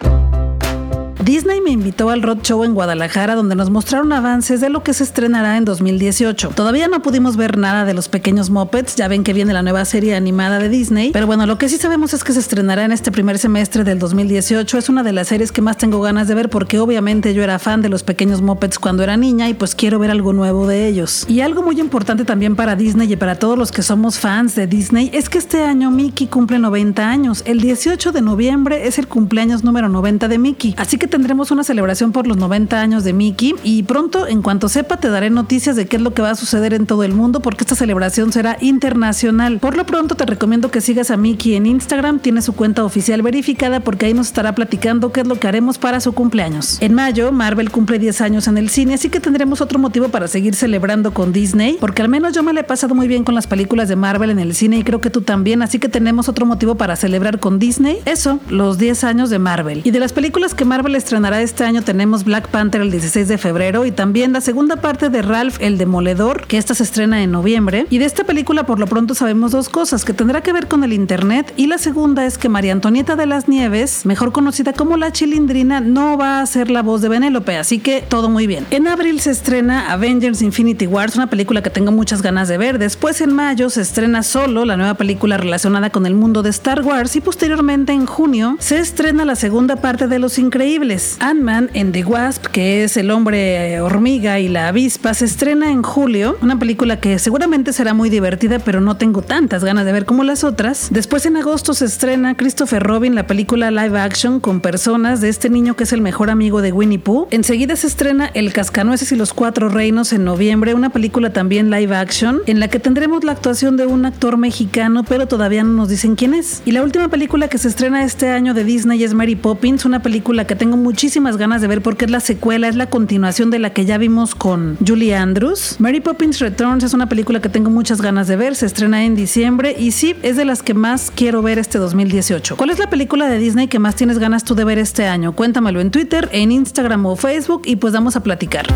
Disney 1.22 1.60
me 1.60 1.70
invitó 1.70 2.08
al 2.08 2.22
Road 2.22 2.38
Show 2.42 2.64
en 2.64 2.72
Guadalajara 2.72 3.34
donde 3.34 3.54
nos 3.54 3.68
mostraron 3.68 4.10
avances 4.10 4.62
de 4.62 4.70
lo 4.70 4.82
que 4.82 4.94
se 4.94 5.04
estrenará 5.04 5.58
en 5.58 5.66
2018. 5.66 6.48
Todavía 6.54 6.88
no 6.88 7.02
pudimos 7.02 7.36
ver 7.36 7.58
nada 7.58 7.84
de 7.84 7.92
los 7.92 8.08
pequeños 8.08 8.48
Muppets, 8.48 8.96
ya 8.96 9.06
ven 9.06 9.22
que 9.22 9.34
viene 9.34 9.52
la 9.52 9.62
nueva 9.62 9.84
serie 9.84 10.14
animada 10.14 10.58
de 10.58 10.70
Disney, 10.70 11.10
pero 11.12 11.26
bueno, 11.26 11.44
lo 11.44 11.58
que 11.58 11.68
sí 11.68 11.76
sabemos 11.76 12.14
es 12.14 12.24
que 12.24 12.32
se 12.32 12.40
estrenará 12.40 12.86
en 12.86 12.92
este 12.92 13.12
primer 13.12 13.38
semestre 13.38 13.84
del 13.84 13.98
2018. 13.98 14.78
Es 14.78 14.88
una 14.88 15.02
de 15.02 15.12
las 15.12 15.28
series 15.28 15.52
que 15.52 15.60
más 15.60 15.76
tengo 15.76 16.00
ganas 16.00 16.26
de 16.26 16.34
ver 16.34 16.48
porque 16.48 16.78
obviamente 16.78 17.34
yo 17.34 17.42
era 17.42 17.58
fan 17.58 17.82
de 17.82 17.90
los 17.90 18.02
pequeños 18.02 18.40
Muppets 18.40 18.78
cuando 18.78 19.02
era 19.02 19.18
niña 19.18 19.50
y 19.50 19.54
pues 19.54 19.74
quiero 19.74 19.98
ver 19.98 20.10
algo 20.10 20.32
nuevo 20.32 20.66
de 20.66 20.88
ellos. 20.88 21.26
Y 21.28 21.42
algo 21.42 21.62
muy 21.62 21.78
importante 21.78 22.24
también 22.24 22.56
para 22.56 22.76
Disney 22.76 23.12
y 23.12 23.16
para 23.16 23.34
todos 23.34 23.58
los 23.58 23.72
que 23.72 23.82
somos 23.82 24.18
fans 24.18 24.54
de 24.54 24.66
Disney 24.66 25.10
es 25.12 25.28
que 25.28 25.36
este 25.36 25.64
año 25.64 25.90
Mickey 25.90 26.28
cumple 26.28 26.58
90 26.58 27.06
años. 27.06 27.42
El 27.44 27.60
18 27.60 28.10
de 28.10 28.22
noviembre 28.22 28.86
es 28.86 28.98
el 28.98 29.06
cumpleaños 29.06 29.64
número 29.64 29.90
90 29.90 30.26
de 30.26 30.38
Mickey, 30.38 30.74
así 30.78 30.96
que 30.96 31.09
tendremos 31.10 31.50
una 31.50 31.64
celebración 31.64 32.12
por 32.12 32.26
los 32.26 32.38
90 32.38 32.80
años 32.80 33.04
de 33.04 33.12
Mickey 33.12 33.54
y 33.62 33.82
pronto, 33.82 34.26
en 34.26 34.40
cuanto 34.40 34.68
sepa, 34.68 34.96
te 34.98 35.10
daré 35.10 35.28
noticias 35.28 35.76
de 35.76 35.86
qué 35.86 35.96
es 35.96 36.02
lo 36.02 36.14
que 36.14 36.22
va 36.22 36.30
a 36.30 36.34
suceder 36.34 36.72
en 36.72 36.86
todo 36.86 37.04
el 37.04 37.12
mundo 37.12 37.40
porque 37.40 37.64
esta 37.64 37.74
celebración 37.74 38.32
será 38.32 38.56
internacional. 38.60 39.58
Por 39.58 39.76
lo 39.76 39.84
pronto 39.84 40.14
te 40.14 40.24
recomiendo 40.24 40.70
que 40.70 40.80
sigas 40.80 41.10
a 41.10 41.16
Mickey 41.16 41.54
en 41.54 41.66
Instagram, 41.66 42.20
tiene 42.20 42.40
su 42.40 42.54
cuenta 42.54 42.84
oficial 42.84 43.22
verificada 43.22 43.80
porque 43.80 44.06
ahí 44.06 44.14
nos 44.14 44.28
estará 44.28 44.54
platicando 44.54 45.12
qué 45.12 45.20
es 45.20 45.26
lo 45.26 45.38
que 45.38 45.48
haremos 45.48 45.78
para 45.78 46.00
su 46.00 46.12
cumpleaños. 46.12 46.78
En 46.80 46.94
mayo, 46.94 47.32
Marvel 47.32 47.70
cumple 47.70 47.98
10 47.98 48.20
años 48.20 48.48
en 48.48 48.56
el 48.56 48.70
cine, 48.70 48.94
así 48.94 49.10
que 49.10 49.20
tendremos 49.20 49.60
otro 49.60 49.78
motivo 49.78 50.08
para 50.08 50.28
seguir 50.28 50.54
celebrando 50.54 51.12
con 51.12 51.32
Disney, 51.32 51.76
porque 51.80 52.02
al 52.02 52.08
menos 52.08 52.32
yo 52.32 52.42
me 52.42 52.52
la 52.52 52.60
he 52.60 52.64
pasado 52.64 52.94
muy 52.94 53.08
bien 53.08 53.24
con 53.24 53.34
las 53.34 53.46
películas 53.46 53.88
de 53.88 53.96
Marvel 53.96 54.30
en 54.30 54.38
el 54.38 54.54
cine 54.54 54.78
y 54.78 54.84
creo 54.84 55.00
que 55.00 55.10
tú 55.10 55.22
también, 55.22 55.62
así 55.62 55.78
que 55.78 55.88
tenemos 55.88 56.28
otro 56.28 56.46
motivo 56.46 56.76
para 56.76 56.96
celebrar 56.96 57.40
con 57.40 57.58
Disney, 57.58 57.98
eso, 58.04 58.40
los 58.48 58.78
10 58.78 59.04
años 59.04 59.30
de 59.30 59.38
Marvel. 59.38 59.82
Y 59.84 59.90
de 59.90 59.98
las 59.98 60.12
películas 60.12 60.54
que 60.54 60.64
Marvel 60.64 60.94
estrenará 61.00 61.40
este 61.42 61.64
año 61.64 61.82
tenemos 61.82 62.24
Black 62.24 62.48
Panther 62.48 62.82
el 62.82 62.90
16 62.90 63.26
de 63.26 63.38
febrero 63.38 63.86
y 63.86 63.90
también 63.90 64.32
la 64.32 64.40
segunda 64.40 64.76
parte 64.76 65.08
de 65.08 65.22
Ralph 65.22 65.56
el 65.60 65.78
Demoledor, 65.78 66.46
que 66.46 66.58
esta 66.58 66.74
se 66.74 66.82
estrena 66.82 67.22
en 67.22 67.32
noviembre. 67.32 67.86
Y 67.90 67.98
de 67.98 68.04
esta 68.04 68.24
película 68.24 68.64
por 68.64 68.78
lo 68.78 68.86
pronto 68.86 69.14
sabemos 69.14 69.52
dos 69.52 69.68
cosas, 69.68 70.04
que 70.04 70.12
tendrá 70.12 70.42
que 70.42 70.52
ver 70.52 70.68
con 70.68 70.84
el 70.84 70.92
internet 70.92 71.52
y 71.56 71.66
la 71.66 71.78
segunda 71.78 72.26
es 72.26 72.38
que 72.38 72.48
María 72.48 72.72
Antonieta 72.72 73.16
de 73.16 73.26
las 73.26 73.48
Nieves, 73.48 74.04
mejor 74.04 74.30
conocida 74.32 74.72
como 74.72 74.96
la 74.96 75.10
Chilindrina, 75.10 75.80
no 75.80 76.18
va 76.18 76.40
a 76.40 76.46
ser 76.46 76.70
la 76.70 76.82
voz 76.82 77.00
de 77.00 77.08
Benélope, 77.08 77.56
así 77.56 77.78
que 77.78 78.02
todo 78.06 78.28
muy 78.28 78.46
bien. 78.46 78.66
En 78.70 78.86
abril 78.86 79.20
se 79.20 79.30
estrena 79.30 79.90
Avengers 79.92 80.42
Infinity 80.42 80.86
Wars, 80.86 81.16
una 81.16 81.30
película 81.30 81.62
que 81.62 81.70
tengo 81.70 81.92
muchas 81.92 82.20
ganas 82.20 82.48
de 82.48 82.58
ver. 82.58 82.78
Después 82.78 83.20
en 83.22 83.32
mayo 83.32 83.70
se 83.70 83.80
estrena 83.80 84.22
Solo, 84.22 84.66
la 84.66 84.76
nueva 84.76 84.94
película 84.94 85.38
relacionada 85.38 85.88
con 85.90 86.04
el 86.04 86.14
mundo 86.14 86.42
de 86.42 86.50
Star 86.50 86.82
Wars 86.82 87.16
y 87.16 87.20
posteriormente 87.20 87.92
en 87.92 88.04
junio 88.04 88.56
se 88.58 88.78
estrena 88.78 89.24
la 89.24 89.34
segunda 89.34 89.76
parte 89.76 90.06
de 90.06 90.18
Los 90.18 90.38
Increíbles. 90.38 90.89
Ant-Man 90.90 91.70
en 91.74 91.92
The 91.92 92.04
Wasp, 92.04 92.46
que 92.46 92.82
es 92.82 92.96
el 92.96 93.12
hombre 93.12 93.74
eh, 93.74 93.80
hormiga 93.80 94.40
y 94.40 94.48
la 94.48 94.68
avispa, 94.68 95.14
se 95.14 95.24
estrena 95.24 95.70
en 95.70 95.82
julio, 95.82 96.36
una 96.42 96.58
película 96.58 96.98
que 96.98 97.20
seguramente 97.20 97.72
será 97.72 97.94
muy 97.94 98.10
divertida, 98.10 98.58
pero 98.58 98.80
no 98.80 98.96
tengo 98.96 99.22
tantas 99.22 99.62
ganas 99.62 99.84
de 99.84 99.92
ver 99.92 100.04
como 100.04 100.24
las 100.24 100.42
otras. 100.42 100.88
Después 100.90 101.26
en 101.26 101.36
agosto 101.36 101.74
se 101.74 101.84
estrena 101.84 102.36
Christopher 102.36 102.82
Robin, 102.82 103.14
la 103.14 103.28
película 103.28 103.70
live 103.70 104.00
action 104.00 104.40
con 104.40 104.60
personas 104.60 105.20
de 105.20 105.28
este 105.28 105.48
niño 105.48 105.76
que 105.76 105.84
es 105.84 105.92
el 105.92 106.00
mejor 106.00 106.28
amigo 106.28 106.60
de 106.60 106.72
Winnie 106.72 106.98
Pooh. 106.98 107.28
Enseguida 107.30 107.76
se 107.76 107.86
estrena 107.86 108.26
El 108.34 108.52
Cascanueces 108.52 109.12
y 109.12 109.16
los 109.16 109.32
Cuatro 109.32 109.68
Reinos 109.68 110.12
en 110.12 110.24
noviembre, 110.24 110.74
una 110.74 110.90
película 110.90 111.32
también 111.32 111.70
live 111.70 111.94
action, 111.94 112.40
en 112.46 112.58
la 112.58 112.66
que 112.66 112.80
tendremos 112.80 113.22
la 113.22 113.32
actuación 113.32 113.76
de 113.76 113.86
un 113.86 114.06
actor 114.06 114.36
mexicano, 114.36 115.04
pero 115.04 115.28
todavía 115.28 115.62
no 115.62 115.72
nos 115.72 115.88
dicen 115.88 116.16
quién 116.16 116.34
es. 116.34 116.62
Y 116.64 116.72
la 116.72 116.82
última 116.82 117.08
película 117.08 117.46
que 117.46 117.58
se 117.58 117.68
estrena 117.68 118.02
este 118.02 118.30
año 118.30 118.54
de 118.54 118.64
Disney 118.64 119.04
es 119.04 119.14
Mary 119.14 119.36
Poppins, 119.36 119.84
una 119.84 120.02
película 120.02 120.46
que 120.46 120.56
tengo 120.56 120.79
muchísimas 120.80 121.36
ganas 121.36 121.60
de 121.60 121.68
ver 121.68 121.82
porque 121.82 122.06
es 122.06 122.10
la 122.10 122.20
secuela, 122.20 122.68
es 122.68 122.76
la 122.76 122.86
continuación 122.90 123.50
de 123.50 123.58
la 123.58 123.70
que 123.70 123.84
ya 123.84 123.98
vimos 123.98 124.34
con 124.34 124.76
Julie 124.86 125.14
Andrews. 125.14 125.76
Mary 125.78 126.00
Poppins 126.00 126.40
Returns 126.40 126.82
es 126.82 126.94
una 126.94 127.08
película 127.08 127.40
que 127.40 127.48
tengo 127.48 127.70
muchas 127.70 128.02
ganas 128.02 128.26
de 128.26 128.36
ver, 128.36 128.56
se 128.56 128.66
estrena 128.66 129.04
en 129.04 129.14
diciembre 129.14 129.76
y 129.78 129.92
sí, 129.92 130.16
es 130.22 130.36
de 130.36 130.44
las 130.44 130.62
que 130.62 130.74
más 130.74 131.12
quiero 131.14 131.42
ver 131.42 131.58
este 131.58 131.78
2018. 131.78 132.56
¿Cuál 132.56 132.70
es 132.70 132.78
la 132.78 132.90
película 132.90 133.28
de 133.28 133.38
Disney 133.38 133.68
que 133.68 133.78
más 133.78 133.94
tienes 133.94 134.18
ganas 134.18 134.44
tú 134.44 134.54
de 134.54 134.64
ver 134.64 134.78
este 134.78 135.06
año? 135.06 135.32
Cuéntamelo 135.32 135.80
en 135.80 135.90
Twitter, 135.90 136.28
en 136.32 136.52
Instagram 136.52 137.06
o 137.06 137.16
Facebook 137.16 137.62
y 137.66 137.76
pues 137.76 137.92
vamos 137.92 138.16
a 138.16 138.22
platicar. 138.22 138.66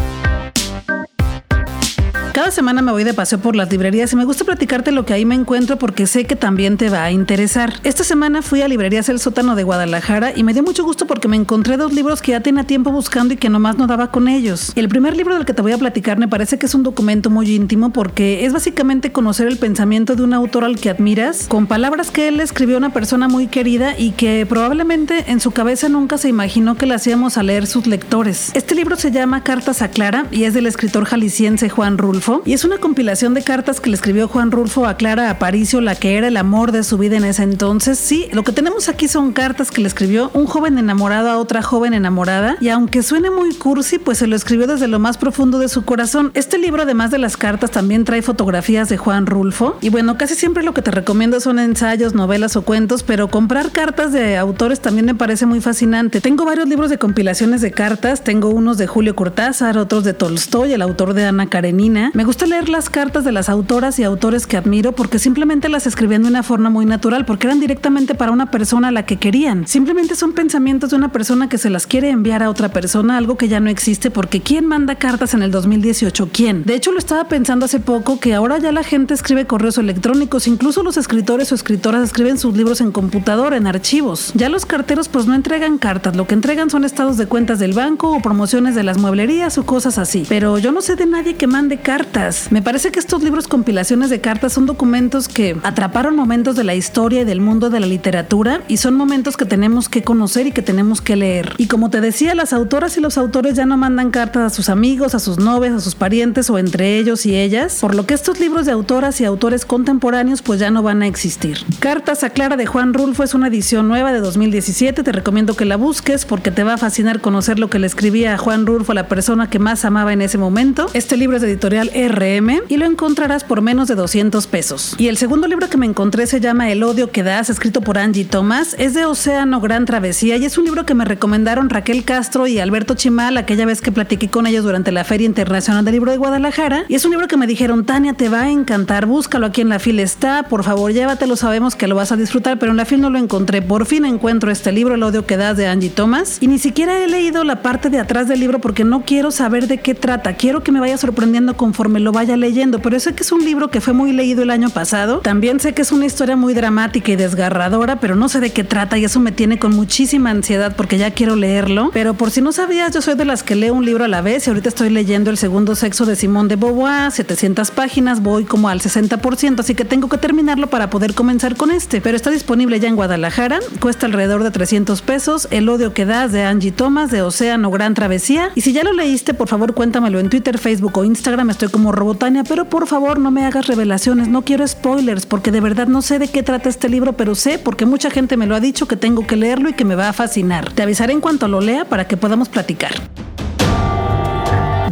Cada 2.35 2.50
semana 2.50 2.83
me 2.83 2.91
voy 2.91 3.05
de 3.05 3.14
paseo 3.14 3.38
por 3.38 3.55
las 3.55 3.71
librerías 3.71 4.12
y 4.12 4.17
me 4.17 4.25
gusta 4.25 4.43
platicarte 4.43 4.91
lo 4.91 5.07
que 5.07 5.12
ahí 5.12 5.25
me 5.25 5.37
encuentro 5.37 5.79
porque 5.79 6.09
sé 6.09 6.25
que 6.25 6.35
también 6.35 6.76
te 6.76 6.91
va 6.91 7.05
a 7.05 7.12
interesar. 7.12 7.75
Esta 7.85 8.03
semana 8.03 8.43
fui 8.43 8.61
a 8.61 8.67
Librerías 8.67 9.09
El 9.09 9.21
Sótano 9.21 9.55
de 9.55 9.62
Guadalajara 9.62 10.33
y 10.35 10.43
me 10.43 10.53
dio 10.53 10.64
mucho 10.64 10.83
gusto 10.83 11.07
porque 11.07 11.29
me 11.29 11.37
encontré 11.37 11.76
dos 11.76 11.93
libros 11.93 12.21
que 12.23 12.33
ya 12.33 12.41
tenía 12.41 12.64
tiempo 12.64 12.91
buscando 12.91 13.35
y 13.35 13.37
que 13.37 13.49
nomás 13.49 13.79
no 13.79 13.87
daba 13.87 14.11
con 14.11 14.26
ellos. 14.26 14.73
El 14.75 14.88
primer 14.88 15.17
libro 15.17 15.37
del 15.37 15.45
que 15.45 15.55
te 15.55 15.62
voy 15.62 15.71
a 15.71 15.79
platicar 15.79 16.19
me 16.19 16.26
parece 16.26 16.59
que 16.59 16.67
es 16.67 16.75
un 16.75 16.83
documento 16.83 17.31
muy 17.31 17.55
íntimo 17.55 17.93
porque 17.93 18.45
es 18.45 18.53
básicamente 18.53 19.12
conocer 19.12 19.47
el 19.47 19.57
pensamiento 19.57 20.17
de 20.17 20.25
un 20.25 20.35
autor 20.35 20.64
al 20.64 20.81
que 20.81 20.91
admiras 20.91 21.47
con 21.47 21.69
palabras 21.69 22.11
que 22.11 22.26
él 22.26 22.41
escribió 22.41 22.75
a 22.75 22.79
una 22.79 22.93
persona 22.93 23.29
muy 23.29 23.47
querida 23.47 23.97
y 23.97 24.11
que 24.11 24.45
probablemente 24.45 25.31
en 25.31 25.38
su 25.38 25.53
cabeza 25.53 25.88
nunca 25.88 26.19
se 26.19 26.31
imaginó 26.31 26.76
que 26.76 26.87
le 26.87 26.95
hacíamos 26.95 27.38
a 27.38 27.45
leer 27.45 27.69
sus 27.69 27.87
lectores. 27.87 28.50
Este 28.55 28.75
libro 28.75 28.97
se 28.97 29.12
llama 29.12 29.45
Cartas 29.45 29.83
a 29.83 29.91
Clara 29.93 30.26
y 30.33 30.43
es 30.43 30.55
del 30.55 30.67
escritor 30.67 31.05
jalisciense 31.05 31.69
Juan 31.69 31.97
Rulfo 31.97 32.24
Y 32.47 32.54
es 32.54 32.64
una 32.64 32.78
compilación 32.78 33.35
de 33.35 33.43
cartas 33.43 33.81
que 33.81 33.90
le 33.90 33.97
escribió 33.97 34.28
Juan 34.28 34.50
Rulfo 34.50 34.87
a 34.87 34.97
Clara 34.97 35.28
Aparicio, 35.28 35.81
la 35.81 35.95
que 35.95 36.16
era 36.16 36.28
el 36.28 36.37
amor 36.38 36.73
de 36.73 36.83
su 36.83 36.97
vida 36.97 37.16
en 37.16 37.25
ese 37.25 37.43
entonces. 37.43 37.99
Sí, 37.99 38.28
lo 38.33 38.45
que 38.45 38.52
tenemos 38.52 38.88
aquí 38.88 39.09
son 39.09 39.33
cartas 39.33 39.71
que 39.71 39.83
le 39.83 39.88
escribió 39.88 40.31
un 40.33 40.47
joven 40.47 40.78
enamorado 40.78 41.28
a 41.28 41.38
otra 41.38 41.62
joven 41.62 41.93
enamorada 41.93 42.57
y 42.61 42.69
aunque 42.69 43.02
suene 43.02 43.31
muy 43.31 43.54
cursi, 43.54 43.99
pues 43.99 44.19
se 44.19 44.26
lo 44.26 44.37
escribió 44.37 44.66
desde 44.66 44.88
lo 44.88 44.99
más 44.99 45.19
profundo 45.19 45.59
de 45.59 45.69
su 45.69 45.85
corazón. 45.85 46.31
Este 46.35 46.57
libro, 46.57 46.83
además 46.83 47.11
de 47.11 47.19
las 47.19 47.37
cartas, 47.37 47.71
también 47.71 48.04
trae 48.04 48.23
fotografías 48.23 48.88
de 48.88 48.97
Juan 48.97 49.26
Rulfo 49.26 49.76
y 49.83 49.90
bueno, 49.90 50.16
casi 50.16 50.35
siempre 50.35 50.62
lo 50.62 50.73
que 50.73 50.83
te 50.83 50.90
recomiendo 50.90 51.40
son 51.40 51.59
ensayos, 51.59 52.14
novelas 52.14 52.57
o 52.57 52.62
cuentos, 52.62 53.02
pero 53.02 53.28
comprar 53.28 53.71
cartas 53.73 54.12
de 54.12 54.38
autores 54.38 54.81
también 54.81 55.07
me 55.07 55.14
parece 55.14 55.45
muy 55.45 55.61
fascinante. 55.61 56.23
Tengo 56.23 56.47
varios 56.47 56.69
libros 56.69 56.88
de 56.88 56.99
compilaciones 56.99 57.61
de 57.61 57.71
cartas, 57.71 58.25
tengo 58.25 58.49
unos 58.49 58.78
de 58.78 58.87
Julio 58.87 59.14
Cortázar, 59.14 59.76
otros 59.76 60.04
de 60.04 60.14
Tolstoy, 60.14 60.73
el 60.73 60.81
autor 60.81 61.12
de 61.12 61.26
Ana 61.26 61.50
Karenina. 61.50 62.12
Me 62.14 62.23
gusta 62.23 62.47
leer 62.47 62.68
las 62.68 62.90
cartas 62.90 63.25
de 63.25 63.33
las 63.33 63.49
autoras 63.49 63.99
y 63.99 64.04
autores 64.04 64.47
que 64.47 64.56
admiro 64.56 64.92
porque 64.92 65.18
simplemente 65.18 65.68
las 65.68 65.88
escribían 65.88 66.23
de 66.23 66.28
una 66.28 66.44
forma 66.44 66.71
muy 66.71 66.87
natural, 66.87 67.25
porque 67.25 67.49
eran 67.49 67.59
directamente 67.59 68.14
para 68.14 68.30
una 68.30 68.52
persona 68.52 68.87
a 68.87 68.90
la 68.92 69.04
que 69.04 69.16
querían. 69.16 69.66
Simplemente 69.66 70.14
son 70.14 70.33
pensamientos 70.33 70.90
de 70.90 70.97
una 70.97 71.11
persona 71.11 71.49
que 71.49 71.59
se 71.59 71.71
las 71.71 71.88
quiere 71.88 72.11
enviar 72.11 72.44
a 72.44 72.50
otra 72.50 72.68
persona, 72.68 73.16
algo 73.16 73.37
que 73.37 73.49
ya 73.49 73.59
no 73.59 73.68
existe, 73.68 74.12
porque 74.12 74.40
¿quién 74.40 74.64
manda 74.64 74.94
cartas 74.94 75.35
en 75.35 75.42
el 75.42 75.50
2018? 75.50 76.28
¿Quién? 76.33 76.62
De 76.62 76.76
hecho, 76.76 76.92
lo 76.92 77.00
estaba 77.00 77.26
pensando 77.26 77.64
hace 77.64 77.80
poco 77.80 78.21
que 78.21 78.33
ahora 78.33 78.59
ya 78.59 78.71
la 78.71 78.85
gente 78.85 79.12
escribe 79.12 79.49
correos 79.49 79.78
electrónicos, 79.78 80.47
incluso 80.47 80.85
los 80.85 80.97
escritores 80.97 81.50
o 81.50 81.56
escritoras 81.56 82.04
escriben 82.04 82.38
sus 82.38 82.56
libros 82.56 82.80
en 82.80 82.92
computadora, 82.92 83.56
en 83.56 83.66
archivos. 83.66 84.30
Ya 84.37 84.49
los 84.49 84.66
carteros 84.66 85.09
pues 85.09 85.26
no 85.26 85.35
entregan 85.35 85.78
cartas, 85.78 86.14
lo 86.14 86.28
que 86.28 86.35
entregan 86.35 86.71
son 86.71 86.85
estados 86.85 87.16
de 87.16 87.26
cuentas 87.26 87.59
del 87.59 87.73
banco 87.73 88.12
o 88.12 88.23
promociones 88.23 88.76
de 88.76 88.85
las 88.85 88.99
mueblerías 88.99 89.59
o 89.59 89.66
cosas 89.66 89.99
así. 89.99 90.25
Pero 90.28 90.59
yo 90.59 90.71
no 90.71 90.80
sé 90.80 90.94
de 90.94 91.06
nadie 91.06 91.35
que 91.35 91.49
mande 91.49 91.78
cartas. 92.05 92.49
Me 92.51 92.61
parece 92.61 92.91
que 92.91 92.99
estos 92.99 93.23
libros 93.23 93.49
compilaciones 93.49 94.11
de 94.11 94.21
cartas 94.21 94.53
son 94.53 94.67
documentos 94.67 95.29
que 95.29 95.57
atraparon 95.63 96.17
momentos 96.17 96.57
de 96.57 96.65
la 96.65 96.75
historia 96.75 97.23
y 97.23 97.25
del 97.25 97.41
mundo 97.41 97.71
de 97.71 97.81
la 97.81 97.87
literatura 97.87 98.63
y 98.69 98.77
son 98.77 98.95
momentos 98.95 99.37
que 99.37 99.47
tenemos 99.47 99.89
que 99.89 100.03
conocer 100.03 100.47
y 100.47 100.53
que 100.53 100.63
tenemos 100.63 101.01
que 101.01 101.17
leer. 101.17 101.55
Y 101.57 101.67
como 101.67 101.91
te 101.91 102.01
decía, 102.01 102.35
las 102.35 102.53
autoras 102.53 102.97
y 102.97 103.01
los 103.01 103.17
autores 103.17 103.55
ya 103.55 103.65
no 103.65 103.77
mandan 103.77 104.11
cartas 104.11 104.53
a 104.53 104.55
sus 104.55 104.69
amigos, 104.69 105.15
a 105.15 105.19
sus 105.19 105.39
novias, 105.39 105.75
a 105.75 105.81
sus 105.81 105.95
parientes 105.95 106.51
o 106.51 106.59
entre 106.59 106.99
ellos 106.99 107.25
y 107.27 107.37
ellas, 107.37 107.79
por 107.81 107.95
lo 107.95 108.07
que 108.07 108.15
estos 108.15 108.39
libros 108.39 108.67
de 108.67 108.73
autoras 108.73 109.21
y 109.21 109.25
autores 109.25 109.65
contemporáneos 109.65 110.43
pues 110.43 110.61
ya 110.61 110.71
no 110.71 110.83
van 110.83 111.03
a 111.03 111.07
existir. 111.07 111.59
Cartas 111.79 112.23
a 112.23 112.31
Clara 112.31 112.57
de 112.57 112.67
Juan 112.67 112.93
Rulfo 112.93 113.23
es 113.23 113.35
una 113.35 113.49
edición 113.49 113.89
nueva 113.89 114.13
de 114.13 114.21
2017, 114.21 115.03
te 115.03 115.13
recomiendo 115.13 115.57
que 115.57 115.65
la 115.65 115.77
busques 115.77 116.25
porque 116.27 116.51
te 116.51 116.65
va 116.65 116.75
a 116.75 116.79
fascinar 116.79 117.21
conocer 117.21 117.59
lo 117.59 117.71
que 117.71 117.79
le 117.79 117.87
escribía 117.87 118.35
a 118.35 118.39
Juan 118.39 118.67
Rulfo, 118.67 118.93
la 118.93 119.09
persona 119.09 119.49
que 119.49 119.59
más 119.59 119.85
amaba 119.85 120.13
en 120.13 120.21
ese 120.21 120.39
momento. 120.39 120.87
Este 120.93 121.17
libro 121.17 121.37
es 121.37 121.43
editorial 121.43 121.91
RM 121.95 122.63
y 122.69 122.77
lo 122.77 122.87
encontrarás 122.87 123.45
por 123.45 123.63
menos 123.63 123.89
de 123.89 123.95
200 123.95 124.47
pesos. 124.47 124.95
Y 124.99 125.09
el 125.09 125.17
segundo 125.17 125.47
libro 125.47 125.69
que 125.69 125.77
me 125.77 125.87
encontré 125.87 126.27
se 126.27 126.41
llama 126.41 126.71
El 126.71 126.83
odio 126.83 127.11
que 127.11 127.23
das, 127.23 127.51
escrito 127.51 127.81
por 127.81 127.99
Angie 127.99 128.25
Thomas, 128.25 128.75
es 128.79 128.95
de 128.95 129.05
Océano 129.05 129.61
Gran 129.61 129.85
Travesía 129.85 130.37
y 130.37 130.45
es 130.45 130.59
un 130.59 130.65
libro 130.65 130.85
que 130.85 130.95
me 130.95 131.05
recomendaron 131.05 131.71
Raquel 131.71 132.05
Castro 132.05 132.47
y 132.47 132.59
Alberto 132.59 132.95
Chimal 132.95 133.37
aquella 133.37 133.67
vez 133.67 133.81
que 133.81 133.93
platiqué 133.93 134.29
con 134.29 134.47
ellos 134.47 134.65
durante 134.65 134.93
la 134.93 135.05
Feria 135.05 135.27
Internacional 135.27 135.85
del 135.85 135.95
Libro 135.95 136.11
de 136.11 136.19
Guadalajara. 136.19 136.85
Y 136.89 136.95
es 136.95 137.05
un 137.05 137.13
libro 137.13 137.29
que 137.29 137.37
me 137.37 137.47
dijeron, 137.47 137.85
Tania, 137.87 138.15
te 138.15 138.29
va 138.29 138.43
a 138.43 138.51
encantar, 138.51 139.07
búscalo 139.07 139.47
aquí 139.47 139.61
en 139.61 139.69
la 139.69 139.79
fila 139.79 140.03
está, 140.03 140.45
por 140.45 140.65
favor 140.65 140.93
llévatelo, 140.93 141.37
sabemos 141.37 141.77
que 141.77 141.87
lo 141.87 141.95
vas 141.95 142.13
a 142.13 142.17
disfrutar, 142.17 142.59
pero 142.59 142.73
en 142.73 142.77
la 142.77 142.85
fila 142.85 143.03
no 143.03 143.11
lo 143.11 143.19
encontré. 143.19 143.63
Por 143.63 143.87
fin 143.87 144.05
encuentro 144.05 144.51
este 144.51 144.73
libro, 144.73 144.95
El 144.95 145.03
odio 145.03 145.27
que 145.27 145.37
das 145.37 145.57
de 145.57 145.67
Angie 145.67 145.91
Thomas, 145.91 146.39
y 146.41 146.49
ni 146.49 146.59
siquiera 146.59 146.99
he 146.99 147.09
leído 147.09 147.45
la 147.45 147.63
parte 147.63 147.91
de 147.91 147.99
atrás 147.99 148.29
del 148.29 148.41
libro 148.41 148.61
porque 148.61 148.85
no 148.85 149.05
quiero 149.05 149.31
saber 149.31 149.69
de 149.69 149.79
qué 149.79 149.95
trata, 149.95 150.35
quiero 150.35 150.63
que 150.63 150.73
me 150.73 150.81
vaya 150.81 150.97
sorprendiendo 150.99 151.57
conforme 151.57 151.84
lo 151.88 152.12
vaya 152.12 152.37
leyendo, 152.37 152.81
pero 152.81 152.99
sé 153.00 153.14
que 153.14 153.23
es 153.23 153.33
un 153.33 153.45
libro 153.45 153.69
que 153.69 153.81
fue 153.81 153.93
muy 153.93 154.12
leído 154.12 154.43
el 154.43 154.50
año 154.50 154.71
pasado, 154.71 155.19
también 155.19 155.61
sé 155.61 155.73
que 155.75 155.83
es 155.83 155.93
una 155.93 156.07
historia 156.07 156.37
muy 156.37 156.55
dramática 156.55 157.12
y 157.12 157.17
desgarradora, 157.17 158.00
pero 158.00 158.17
no 158.17 158.29
sé 158.29 158.41
de 158.41 158.50
qué 158.50 158.64
trata 158.64 158.99
y 158.99 159.05
eso 159.05 159.21
me 159.21 159.33
tiene 159.33 159.59
con 159.59 159.75
muchísima 159.75 160.31
ansiedad 160.31 160.75
porque 160.76 160.99
ya 160.99 161.11
quiero 161.11 161.37
leerlo, 161.37 161.91
pero 161.93 162.14
por 162.14 162.31
si 162.31 162.41
no 162.41 162.53
sabías, 162.53 162.93
yo 162.93 163.03
soy 163.03 163.14
de 163.14 163.25
las 163.25 163.43
que 163.43 163.55
leo 163.55 163.75
un 163.75 163.85
libro 163.85 164.05
a 164.05 164.09
la 164.09 164.23
vez 164.23 164.47
y 164.47 164.50
ahorita 164.50 164.69
estoy 164.69 164.91
leyendo 164.91 165.31
El 165.31 165.37
segundo 165.37 165.75
sexo 165.75 166.07
de 166.07 166.17
Simón 166.17 166.49
de 166.49 166.57
Beauvoir, 166.57 167.11
700 167.12 167.71
páginas, 167.71 168.23
voy 168.23 168.45
como 168.45 168.69
al 168.69 168.81
60%, 168.81 169.61
así 169.61 169.75
que 169.75 169.85
tengo 169.85 170.09
que 170.09 170.19
terminarlo 170.19 170.69
para 170.69 170.91
poder 170.91 171.14
comenzar 171.14 171.57
con 171.57 171.71
este, 171.71 172.00
pero 172.00 172.17
está 172.17 172.31
disponible 172.31 172.81
ya 172.81 172.88
en 172.88 172.97
Guadalajara, 172.97 173.61
cuesta 173.81 174.07
alrededor 174.07 174.43
de 174.43 174.50
300 174.50 175.03
pesos, 175.03 175.49
El 175.50 175.69
odio 175.69 175.93
que 175.93 176.05
das 176.05 176.33
de 176.33 176.43
Angie 176.43 176.73
Thomas 176.73 177.11
de 177.11 177.23
Océano 177.23 177.71
Gran 177.71 177.95
Travesía, 177.95 178.50
y 178.55 178.61
si 178.62 178.73
ya 178.73 178.85
lo 178.85 178.93
leíste, 178.93 179.35
por 179.35 179.49
favor 179.49 179.75
cuéntamelo 179.75 180.21
en 180.21 180.29
Twitter, 180.29 180.59
Facebook 180.59 180.97
o 180.99 181.05
Instagram, 181.05 181.50
estoy 181.50 181.69
como 181.75 181.90
Robotania, 181.90 182.45
pero 182.45 182.66
por 182.66 182.87
favor 182.87 183.19
no 183.19 183.33
me 183.33 183.45
hagas 183.45 183.66
revelaciones, 183.66 184.28
no 184.28 184.43
quiero 184.43 184.64
spoilers, 184.64 185.26
porque 185.26 185.50
de 185.50 185.61
verdad 185.61 185.88
no 185.88 186.02
sé 186.02 186.21
de 186.21 186.28
qué 186.28 186.45
trata 186.45 186.69
este 186.69 186.88
libro, 186.88 187.14
pero 187.14 187.35
sé 187.35 187.59
porque 187.59 187.85
mucha 187.85 188.11
gente 188.11 188.37
me 188.37 188.47
lo 188.47 188.54
ha 188.54 188.61
dicho 188.61 188.87
que 188.87 188.97
tengo 188.97 189.26
que 189.26 189.35
leerlo 189.35 189.71
y 189.71 189.73
que 189.73 189.85
me 189.85 189.97
va 189.97 190.09
a 190.09 190.12
fascinar. 190.12 190.73
Te 190.73 190.85
avisaré 190.85 191.14
en 191.14 191.21
cuanto 191.21 191.49
lo 191.49 191.61
lea 191.61 191.85
para 191.85 192.07
que 192.07 192.16
podamos 192.16 192.49
platicar. 192.49 192.93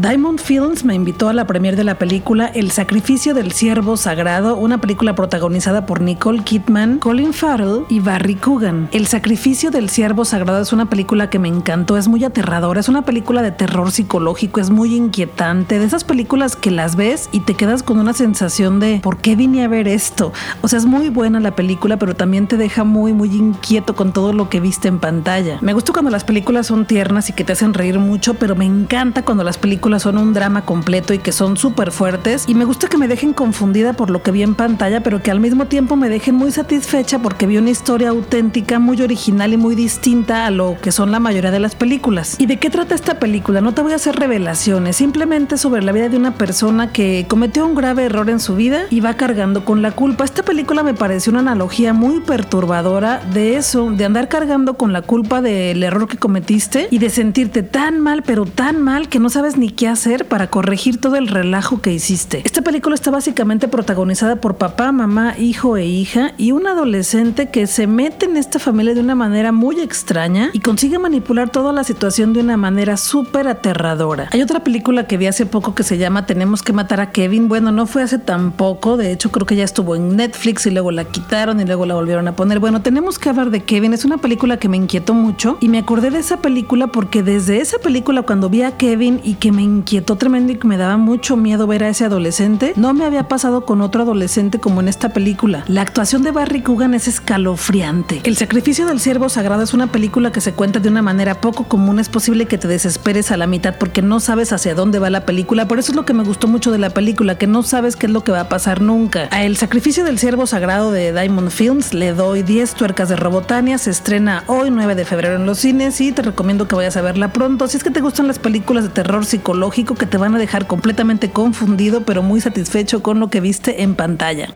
Diamond 0.00 0.40
Films 0.40 0.84
me 0.84 0.94
invitó 0.94 1.28
a 1.28 1.34
la 1.34 1.46
premier 1.46 1.76
de 1.76 1.84
la 1.84 1.98
película 1.98 2.46
El 2.46 2.70
sacrificio 2.70 3.34
del 3.34 3.52
ciervo 3.52 3.98
sagrado, 3.98 4.56
una 4.56 4.80
película 4.80 5.14
protagonizada 5.14 5.84
por 5.84 6.00
Nicole 6.00 6.42
Kidman, 6.42 6.98
Colin 6.98 7.34
Farrell 7.34 7.84
y 7.90 8.00
Barry 8.00 8.36
Coogan. 8.36 8.88
El 8.92 9.06
sacrificio 9.06 9.70
del 9.70 9.90
ciervo 9.90 10.24
sagrado 10.24 10.62
es 10.62 10.72
una 10.72 10.86
película 10.86 11.28
que 11.28 11.38
me 11.38 11.48
encantó, 11.48 11.98
es 11.98 12.08
muy 12.08 12.24
aterradora, 12.24 12.80
es 12.80 12.88
una 12.88 13.02
película 13.02 13.42
de 13.42 13.52
terror 13.52 13.92
psicológico, 13.92 14.60
es 14.60 14.70
muy 14.70 14.94
inquietante, 14.94 15.78
de 15.78 15.84
esas 15.84 16.04
películas 16.04 16.56
que 16.56 16.70
las 16.70 16.96
ves 16.96 17.28
y 17.30 17.40
te 17.40 17.54
quedas 17.54 17.82
con 17.82 17.98
una 17.98 18.14
sensación 18.14 18.80
de 18.80 19.00
¿por 19.02 19.18
qué 19.18 19.36
vine 19.36 19.62
a 19.62 19.68
ver 19.68 19.88
esto? 19.88 20.32
O 20.62 20.68
sea, 20.68 20.78
es 20.78 20.86
muy 20.86 21.10
buena 21.10 21.38
la 21.38 21.54
película, 21.54 21.98
pero 21.98 22.16
también 22.16 22.46
te 22.46 22.56
deja 22.56 22.84
muy 22.84 23.12
muy 23.12 23.28
inquieto 23.28 23.94
con 23.94 24.12
todo 24.12 24.32
lo 24.32 24.48
que 24.48 24.58
viste 24.58 24.88
en 24.88 25.00
pantalla. 25.00 25.58
Me 25.60 25.74
gusta 25.74 25.92
cuando 25.92 26.10
las 26.10 26.24
películas 26.24 26.66
son 26.68 26.86
tiernas 26.86 27.28
y 27.28 27.34
que 27.34 27.44
te 27.44 27.52
hacen 27.52 27.74
reír 27.74 27.98
mucho, 27.98 28.34
pero 28.34 28.56
me 28.56 28.64
encanta 28.64 29.22
cuando 29.22 29.44
las 29.44 29.58
películas 29.58 29.81
son 29.98 30.16
un 30.16 30.32
drama 30.32 30.64
completo 30.64 31.12
y 31.12 31.18
que 31.18 31.32
son 31.32 31.56
súper 31.56 31.90
fuertes. 31.90 32.44
Y 32.46 32.54
me 32.54 32.64
gusta 32.64 32.88
que 32.88 32.96
me 32.96 33.08
dejen 33.08 33.32
confundida 33.32 33.92
por 33.92 34.10
lo 34.10 34.22
que 34.22 34.30
vi 34.30 34.42
en 34.42 34.54
pantalla, 34.54 35.02
pero 35.02 35.22
que 35.22 35.30
al 35.30 35.40
mismo 35.40 35.66
tiempo 35.66 35.96
me 35.96 36.08
dejen 36.08 36.34
muy 36.34 36.52
satisfecha 36.52 37.18
porque 37.18 37.46
vi 37.46 37.58
una 37.58 37.70
historia 37.70 38.10
auténtica, 38.10 38.78
muy 38.78 39.02
original 39.02 39.52
y 39.52 39.56
muy 39.56 39.74
distinta 39.74 40.46
a 40.46 40.50
lo 40.50 40.76
que 40.80 40.92
son 40.92 41.10
la 41.10 41.20
mayoría 41.20 41.50
de 41.50 41.60
las 41.60 41.74
películas. 41.74 42.36
¿Y 42.38 42.46
de 42.46 42.58
qué 42.58 42.70
trata 42.70 42.94
esta 42.94 43.18
película? 43.18 43.60
No 43.60 43.74
te 43.74 43.82
voy 43.82 43.92
a 43.92 43.96
hacer 43.96 44.16
revelaciones, 44.16 44.96
simplemente 44.96 45.58
sobre 45.58 45.82
la 45.82 45.92
vida 45.92 46.08
de 46.08 46.16
una 46.16 46.34
persona 46.34 46.92
que 46.92 47.26
cometió 47.28 47.66
un 47.66 47.74
grave 47.74 48.04
error 48.04 48.30
en 48.30 48.40
su 48.40 48.54
vida 48.54 48.84
y 48.88 49.00
va 49.00 49.14
cargando 49.14 49.64
con 49.64 49.82
la 49.82 49.92
culpa. 49.92 50.24
Esta 50.24 50.42
película 50.42 50.82
me 50.82 50.94
pareció 50.94 51.30
una 51.32 51.40
analogía 51.40 51.92
muy 51.92 52.20
perturbadora 52.20 53.20
de 53.32 53.56
eso, 53.56 53.90
de 53.90 54.04
andar 54.04 54.28
cargando 54.28 54.74
con 54.74 54.92
la 54.92 55.02
culpa 55.02 55.42
del 55.42 55.82
error 55.82 56.08
que 56.08 56.18
cometiste 56.18 56.88
y 56.90 56.98
de 56.98 57.10
sentirte 57.10 57.62
tan 57.62 58.00
mal, 58.00 58.22
pero 58.22 58.46
tan 58.46 58.80
mal 58.80 59.08
que 59.08 59.18
no 59.18 59.28
sabes 59.28 59.56
ni 59.56 59.71
qué 59.72 59.88
hacer 59.88 60.26
para 60.26 60.48
corregir 60.48 61.00
todo 61.00 61.16
el 61.16 61.28
relajo 61.28 61.80
que 61.80 61.92
hiciste. 61.92 62.42
Esta 62.44 62.62
película 62.62 62.94
está 62.94 63.10
básicamente 63.10 63.68
protagonizada 63.68 64.36
por 64.36 64.56
papá, 64.56 64.92
mamá, 64.92 65.34
hijo 65.38 65.76
e 65.76 65.84
hija 65.84 66.32
y 66.38 66.52
un 66.52 66.66
adolescente 66.66 67.50
que 67.50 67.66
se 67.66 67.86
mete 67.86 68.26
en 68.26 68.36
esta 68.36 68.58
familia 68.58 68.94
de 68.94 69.00
una 69.00 69.14
manera 69.14 69.52
muy 69.52 69.80
extraña 69.80 70.50
y 70.52 70.60
consigue 70.60 70.98
manipular 70.98 71.50
toda 71.50 71.72
la 71.72 71.84
situación 71.84 72.32
de 72.32 72.40
una 72.40 72.56
manera 72.56 72.96
súper 72.96 73.48
aterradora. 73.48 74.28
Hay 74.32 74.42
otra 74.42 74.64
película 74.64 75.06
que 75.06 75.16
vi 75.16 75.26
hace 75.26 75.46
poco 75.46 75.74
que 75.74 75.82
se 75.82 75.98
llama 75.98 76.26
Tenemos 76.26 76.62
que 76.62 76.72
matar 76.72 77.00
a 77.00 77.10
Kevin. 77.10 77.48
Bueno, 77.48 77.72
no 77.72 77.86
fue 77.86 78.02
hace 78.02 78.18
tan 78.18 78.52
poco, 78.52 78.96
de 78.96 79.12
hecho 79.12 79.30
creo 79.30 79.46
que 79.46 79.56
ya 79.56 79.64
estuvo 79.64 79.96
en 79.96 80.16
Netflix 80.16 80.66
y 80.66 80.70
luego 80.70 80.90
la 80.90 81.04
quitaron 81.04 81.60
y 81.60 81.64
luego 81.64 81.86
la 81.86 81.94
volvieron 81.94 82.28
a 82.28 82.36
poner. 82.36 82.58
Bueno, 82.58 82.82
tenemos 82.82 83.18
que 83.18 83.28
hablar 83.28 83.50
de 83.50 83.62
Kevin, 83.64 83.92
es 83.92 84.04
una 84.04 84.18
película 84.18 84.58
que 84.58 84.68
me 84.68 84.76
inquietó 84.76 85.14
mucho 85.14 85.58
y 85.60 85.68
me 85.68 85.78
acordé 85.78 86.10
de 86.10 86.18
esa 86.18 86.38
película 86.38 86.88
porque 86.88 87.22
desde 87.22 87.60
esa 87.60 87.78
película 87.78 88.22
cuando 88.22 88.48
vi 88.48 88.62
a 88.62 88.76
Kevin 88.76 89.20
y 89.24 89.34
que 89.34 89.52
me 89.52 89.61
inquietó 89.62 90.16
tremendo 90.16 90.52
y 90.52 90.56
que 90.56 90.66
me 90.66 90.76
daba 90.76 90.96
mucho 90.96 91.36
miedo 91.36 91.66
ver 91.66 91.84
a 91.84 91.88
ese 91.88 92.04
adolescente. 92.04 92.72
No 92.76 92.94
me 92.94 93.04
había 93.04 93.28
pasado 93.28 93.64
con 93.64 93.80
otro 93.80 94.02
adolescente 94.02 94.58
como 94.58 94.80
en 94.80 94.88
esta 94.88 95.10
película. 95.12 95.64
La 95.68 95.82
actuación 95.82 96.22
de 96.22 96.30
Barry 96.30 96.62
Coogan 96.62 96.94
es 96.94 97.08
escalofriante. 97.08 98.20
El 98.24 98.36
sacrificio 98.36 98.86
del 98.86 99.00
siervo 99.00 99.28
sagrado 99.28 99.62
es 99.62 99.74
una 99.74 99.86
película 99.86 100.32
que 100.32 100.40
se 100.40 100.52
cuenta 100.52 100.80
de 100.80 100.88
una 100.88 101.02
manera 101.02 101.40
poco 101.40 101.64
común. 101.64 101.98
Es 101.98 102.08
posible 102.08 102.46
que 102.46 102.58
te 102.58 102.68
desesperes 102.68 103.30
a 103.30 103.36
la 103.36 103.46
mitad 103.46 103.76
porque 103.78 104.02
no 104.02 104.20
sabes 104.20 104.52
hacia 104.52 104.74
dónde 104.74 104.98
va 104.98 105.10
la 105.10 105.26
película. 105.26 105.68
Por 105.68 105.78
eso 105.78 105.92
es 105.92 105.96
lo 105.96 106.04
que 106.04 106.14
me 106.14 106.24
gustó 106.24 106.48
mucho 106.48 106.70
de 106.70 106.78
la 106.78 106.90
película, 106.90 107.38
que 107.38 107.46
no 107.46 107.62
sabes 107.62 107.96
qué 107.96 108.06
es 108.06 108.12
lo 108.12 108.24
que 108.24 108.32
va 108.32 108.40
a 108.40 108.48
pasar 108.48 108.80
nunca. 108.80 109.28
A 109.30 109.44
El 109.44 109.56
sacrificio 109.56 110.04
del 110.04 110.18
siervo 110.18 110.46
sagrado 110.46 110.90
de 110.90 111.12
Diamond 111.12 111.50
Films 111.50 111.94
le 111.94 112.12
doy 112.12 112.42
10 112.42 112.74
tuercas 112.74 113.08
de 113.08 113.16
Robotania. 113.16 113.78
Se 113.78 113.90
estrena 113.90 114.44
hoy 114.46 114.70
9 114.70 114.94
de 114.94 115.04
febrero 115.04 115.36
en 115.36 115.46
los 115.46 115.58
cines 115.58 116.00
y 116.00 116.12
te 116.12 116.22
recomiendo 116.22 116.68
que 116.68 116.74
vayas 116.74 116.96
a 116.96 117.02
verla 117.02 117.32
pronto. 117.32 117.68
Si 117.68 117.76
es 117.76 117.84
que 117.84 117.90
te 117.90 118.00
gustan 118.00 118.26
las 118.26 118.38
películas 118.38 118.84
de 118.84 118.90
terror 118.90 119.24
psicológico, 119.24 119.51
que 119.94 120.06
te 120.06 120.18
van 120.18 120.34
a 120.34 120.38
dejar 120.38 120.66
completamente 120.66 121.30
confundido 121.30 122.04
pero 122.04 122.22
muy 122.22 122.40
satisfecho 122.40 123.02
con 123.02 123.20
lo 123.20 123.28
que 123.28 123.40
viste 123.40 123.82
en 123.82 123.94
pantalla. 123.94 124.52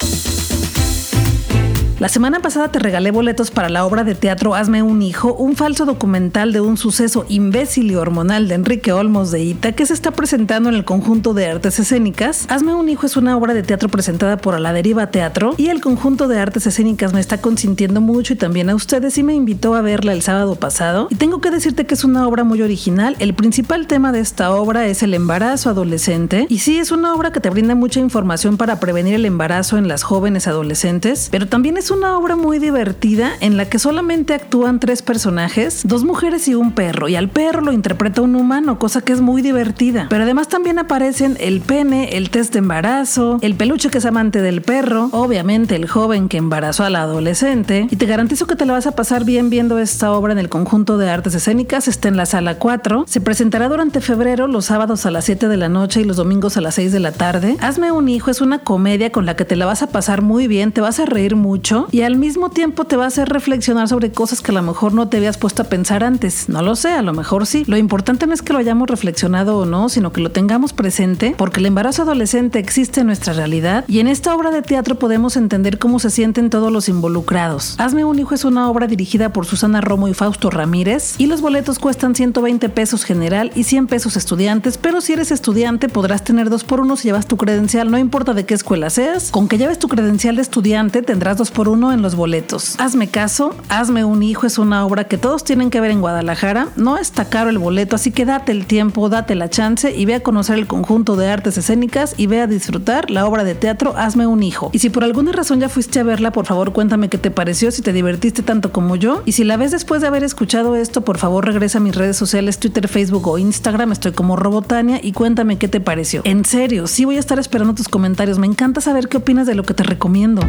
La 1.99 2.11
semana 2.11 2.41
pasada 2.41 2.71
te 2.71 2.79
regalé 2.79 3.11
boletos 3.11 3.50
para 3.50 3.71
la 3.71 3.87
obra 3.87 4.05
de 4.05 4.15
teatro 4.15 4.55
Hazme 4.55 4.83
un 4.83 5.00
hijo, 5.00 5.33
un 5.33 5.57
falso 5.57 5.87
documental 5.87 6.53
de 6.53 6.61
un 6.61 6.76
suceso 6.76 7.25
imbécil 7.31 7.91
y 7.91 7.95
hormonal 7.95 8.49
de 8.49 8.55
Enrique 8.55 8.93
Olmos 8.93 9.31
de 9.31 9.43
Ita 9.43 9.73
que 9.73 9.87
se 9.87 9.95
está 9.95 10.11
presentando 10.11 10.69
en 10.69 10.75
el 10.75 10.85
conjunto 10.85 11.33
de 11.33 11.47
artes 11.47 11.79
escénicas. 11.79 12.45
Hazme 12.50 12.75
un 12.75 12.91
hijo 12.91 13.07
es 13.07 13.17
una 13.17 13.35
obra 13.35 13.55
de 13.55 13.62
teatro 13.62 13.88
presentada 13.88 14.37
por 14.37 14.55
A 14.55 14.59
la 14.59 14.75
Deriva 14.75 15.11
Teatro 15.11 15.55
y 15.57 15.69
el 15.69 15.81
conjunto 15.81 16.29
de 16.29 16.38
artes 16.38 16.67
escénicas 16.67 17.15
me 17.15 17.21
está 17.21 17.41
consintiendo 17.41 18.03
mucho 18.03 18.35
y 18.35 18.37
también 18.37 18.69
a 18.69 18.75
ustedes 18.75 19.17
y 19.17 19.23
me 19.23 19.33
invitó 19.33 19.75
a 19.75 19.81
verla 19.81 20.12
el 20.12 20.21
sábado 20.21 20.55
pasado. 20.57 21.09
Y 21.09 21.15
tengo 21.15 21.41
que 21.41 21.50
decirte 21.50 21.87
que 21.87 21.95
es 21.95 22.05
una 22.05 22.29
obra 22.29 22.45
muy 22.45 22.61
original. 22.61 23.17
El 23.21 23.33
principal 23.33 23.87
tema 23.87 24.12
de 24.12 24.21
esta 24.21 24.50
obra 24.50 24.87
es 24.87 25.03
el 25.03 25.15
embarazo 25.15 25.71
adolescente 25.71 26.45
y 26.50 26.59
sí 26.59 26.79
es 26.79 26.91
una 26.91 27.15
obra 27.15 27.33
que 27.33 27.41
te 27.41 27.49
brinda 27.49 27.75
mucha 27.75 28.00
información 28.00 28.59
para 28.59 28.81
prevenir 28.81 29.15
el 29.15 29.25
embarazo 29.25 29.79
en 29.79 29.88
las 29.88 30.03
jóvenes 30.03 30.47
adolescentes, 30.47 31.29
pero 31.31 31.49
también 31.49 31.79
es 31.79 31.86
es 31.87 31.93
una 31.93 32.19
obra 32.19 32.35
muy 32.35 32.59
divertida 32.59 33.35
en 33.38 33.57
la 33.57 33.66
que 33.66 33.78
solamente 33.78 34.35
actúan 34.35 34.81
tres 34.81 35.02
personajes, 35.02 35.83
dos 35.85 36.02
mujeres 36.02 36.49
y 36.49 36.57
un 36.57 36.73
perro, 36.73 37.09
y 37.09 37.14
al 37.14 37.28
perro 37.28 37.61
lo 37.61 37.71
interpreta 37.71 38.23
un 38.23 38.35
humano, 38.35 38.81
cosa 38.81 39.02
que 39.02 39.12
es 39.12 39.21
muy 39.21 39.40
divertida. 39.40 40.09
Pero 40.11 40.25
además 40.25 40.49
también 40.49 40.81
aparecen 40.81 41.37
el 41.38 41.61
pene, 41.61 42.16
el 42.16 42.31
test 42.31 42.55
de 42.55 42.59
embarazo, 42.59 43.38
el 43.40 43.55
peluche 43.55 43.88
que 43.88 43.99
es 43.99 44.05
amante 44.05 44.43
del 44.43 44.62
perro, 44.62 45.11
obviamente 45.12 45.76
el 45.76 45.87
joven 45.87 46.28
que 46.28 46.38
embarazó 46.38 46.83
a 46.83 46.90
la 46.90 47.02
adolescente, 47.02 47.87
y 47.88 47.95
te 47.95 48.07
garantizo 48.07 48.49
que 48.49 48.57
te 48.57 48.66
la 48.66 48.73
vas 48.73 48.88
a 48.88 48.97
pasar 48.97 49.25
bien 49.25 49.49
viendo 49.49 49.78
esta 49.78 50.11
obra 50.11 50.33
en 50.33 50.40
el 50.40 50.49
conjunto 50.49 50.99
de 50.99 51.09
artes 51.09 51.37
escénicas, 51.37 51.87
está 51.87 52.09
en 52.09 52.16
la 52.16 52.26
sala 52.26 52.59
4, 52.59 53.05
se 53.07 53.21
presentará 53.21 53.69
durante 53.69 54.00
febrero 54.00 54.49
los 54.49 54.64
sábados 54.64 55.07
a 55.07 55.12
las 55.12 55.25
7 55.26 55.47
de 55.47 55.57
la 55.57 55.69
noche 55.69 56.00
y 56.00 56.05
los 56.05 56.16
domingos 56.16 56.57
a 56.57 56.62
las 56.62 56.75
6 56.75 56.90
de 56.90 56.99
la 56.99 57.12
tarde. 57.12 57.57
Hazme 57.61 57.93
un 57.93 58.09
hijo 58.09 58.33
es 58.33 58.40
una 58.40 58.59
comedia 58.59 59.12
con 59.12 59.25
la 59.25 59.37
que 59.37 59.45
te 59.45 59.55
la 59.55 59.66
vas 59.66 59.85
a 59.85 59.87
pasar 59.87 60.21
muy 60.21 60.49
bien, 60.49 60.73
te 60.73 60.81
vas 60.81 60.99
a 60.99 61.07
reír 61.07 61.37
mucho, 61.37 61.75
y 61.90 62.02
al 62.02 62.16
mismo 62.16 62.50
tiempo 62.50 62.85
te 62.85 62.97
va 62.97 63.04
a 63.04 63.09
hacer 63.09 63.28
reflexionar 63.28 63.88
sobre 63.88 64.11
cosas 64.12 64.40
que 64.40 64.50
a 64.50 64.54
lo 64.54 64.62
mejor 64.62 64.95
no 64.95 65.09
te 65.09 65.18
habías 65.18 65.38
puesto 65.38 65.62
a 65.62 65.66
pensar 65.66 66.04
antes. 66.04 66.49
No 66.49 66.62
lo 66.62 66.76
sé, 66.76 66.90
a 66.90 67.02
lo 67.02 67.12
mejor 67.12 67.47
sí. 67.47 67.64
Lo 67.66 67.76
importante 67.76 68.26
no 68.26 68.35
es 68.35 68.42
que 68.42 68.52
lo 68.52 68.59
hayamos 68.59 68.88
reflexionado 68.88 69.59
o 69.59 69.66
no, 69.66 69.88
sino 69.88 70.12
que 70.12 70.21
lo 70.21 70.30
tengamos 70.30 70.73
presente 70.73 71.35
porque 71.37 71.61
el 71.61 71.66
embarazo 71.66 72.02
adolescente 72.02 72.59
existe 72.59 73.00
en 73.00 73.06
nuestra 73.09 73.33
realidad 73.33 73.85
y 73.88 74.00
en 74.00 74.09
esta 74.09 74.35
obra 74.35 74.50
de 74.50 74.62
teatro 74.62 74.99
podemos 74.99 75.37
entender 75.37 75.78
cómo 75.78 75.99
se 75.99 76.11
sienten 76.11 76.50
todos 76.50 76.73
los 76.73 76.88
involucrados. 76.88 77.75
Hazme 77.78 78.04
un 78.04 78.18
hijo 78.18 78.35
es 78.35 78.45
una 78.45 78.71
obra 78.71 78.87
dirigida 78.87 79.33
por 79.33 79.47
Susana 79.47 79.80
Romo 79.80 80.09
y 80.09 80.14
Fausto 80.14 80.50
Ramírez 80.50 81.14
y 81.18 81.26
los 81.26 81.40
boletos 81.40 81.78
cuestan 81.78 82.14
120 82.14 82.68
pesos 82.68 83.04
general 83.04 83.52
y 83.54 83.64
100 83.64 83.87
pesos 83.87 84.16
estudiantes, 84.16 84.78
pero 84.78 85.00
si 85.00 85.12
eres 85.12 85.30
estudiante 85.30 85.88
podrás 85.88 86.25
tener 86.25 86.50
dos 86.50 86.64
por 86.64 86.80
uno 86.80 86.97
si 86.97 87.09
llevas 87.09 87.26
tu 87.26 87.37
credencial, 87.37 87.90
no 87.90 87.99
importa 87.99 88.35
de 88.35 88.47
qué 88.47 88.54
escuela 88.54 88.90
seas, 88.90 89.30
con 89.30 89.49
que 89.49 89.59
lleves 89.59 89.78
tu 89.78 89.88
credencial 89.88 90.37
de 90.37 90.42
estudiante 90.42 91.02
tendrás 91.02 91.37
dos 91.37 91.50
por 91.50 91.65
uno 91.68 91.92
en 91.92 92.02
los 92.02 92.14
boletos. 92.14 92.76
Hazme 92.78 93.08
caso, 93.08 93.54
Hazme 93.68 94.04
un 94.04 94.23
hijo 94.23 94.46
es 94.46 94.58
una 94.58 94.85
obra 94.87 95.04
que 95.04 95.18
todos 95.18 95.44
tienen 95.44 95.70
que 95.70 95.80
ver 95.80 95.90
en 95.90 96.00
Guadalajara. 96.00 96.68
No 96.76 96.99
está 96.99 97.26
caro 97.26 97.50
el 97.50 97.58
boleto, 97.58 97.96
así 97.96 98.11
que 98.11 98.25
date 98.25 98.52
el 98.52 98.66
tiempo, 98.66 99.08
date 99.08 99.35
la 99.35 99.50
chance 99.50 99.94
y 99.94 100.04
ve 100.04 100.14
a 100.14 100.23
conocer 100.23 100.58
el 100.58 100.66
conjunto 100.66 101.16
de 101.16 101.28
artes 101.28 101.58
escénicas 101.58 102.14
y 102.16 102.26
ve 102.26 102.40
a 102.40 102.46
disfrutar 102.46 103.11
la 103.11 103.26
obra 103.26 103.44
de 103.44 103.54
teatro 103.54 103.94
Hazme 103.96 104.26
un 104.26 104.42
hijo. 104.42 104.70
Y 104.73 104.78
si 104.78 104.90
por 104.90 105.04
alguna 105.04 105.32
razón 105.32 105.61
ya 105.61 105.68
fuiste 105.68 106.00
a 106.00 106.02
verla, 106.02 106.32
por 106.32 106.46
favor 106.46 106.73
cuéntame 106.73 107.08
qué 107.08 107.18
te 107.18 107.30
pareció, 107.30 107.70
si 107.70 107.82
te 107.82 107.92
divertiste 107.92 108.42
tanto 108.42 108.73
como 108.73 108.96
yo. 108.96 109.23
Y 109.25 109.32
si 109.32 109.44
la 109.44 109.56
ves 109.56 109.70
después 109.70 110.00
de 110.00 110.08
haber 110.08 110.25
escuchado 110.25 110.76
esto, 110.76 111.02
por 111.02 111.18
favor 111.18 111.44
regresa 111.44 111.78
a 111.78 111.80
mis 111.80 111.94
redes 111.94 112.16
sociales, 112.16 112.58
Twitter, 112.58 112.88
Facebook 112.88 113.26
o 113.28 113.38
Instagram. 113.38 113.92
Estoy 113.92 114.12
como 114.12 114.37
Robotania 114.37 115.00
y 115.02 115.12
cuéntame 115.12 115.58
qué 115.58 115.68
te 115.68 115.80
pareció. 115.80 116.23
En 116.25 116.44
serio, 116.44 116.87
sí 116.87 117.04
voy 117.04 117.16
a 117.16 117.20
estar 117.20 117.38
esperando 117.38 117.75
tus 117.75 117.88
comentarios. 117.88 118.38
Me 118.38 118.46
encanta 118.46 118.80
saber 118.80 119.08
qué 119.08 119.18
opinas 119.18 119.46
de 119.46 119.54
lo 119.54 119.64
que 119.64 119.75
te 119.75 119.82
recomiendo. 119.82 120.42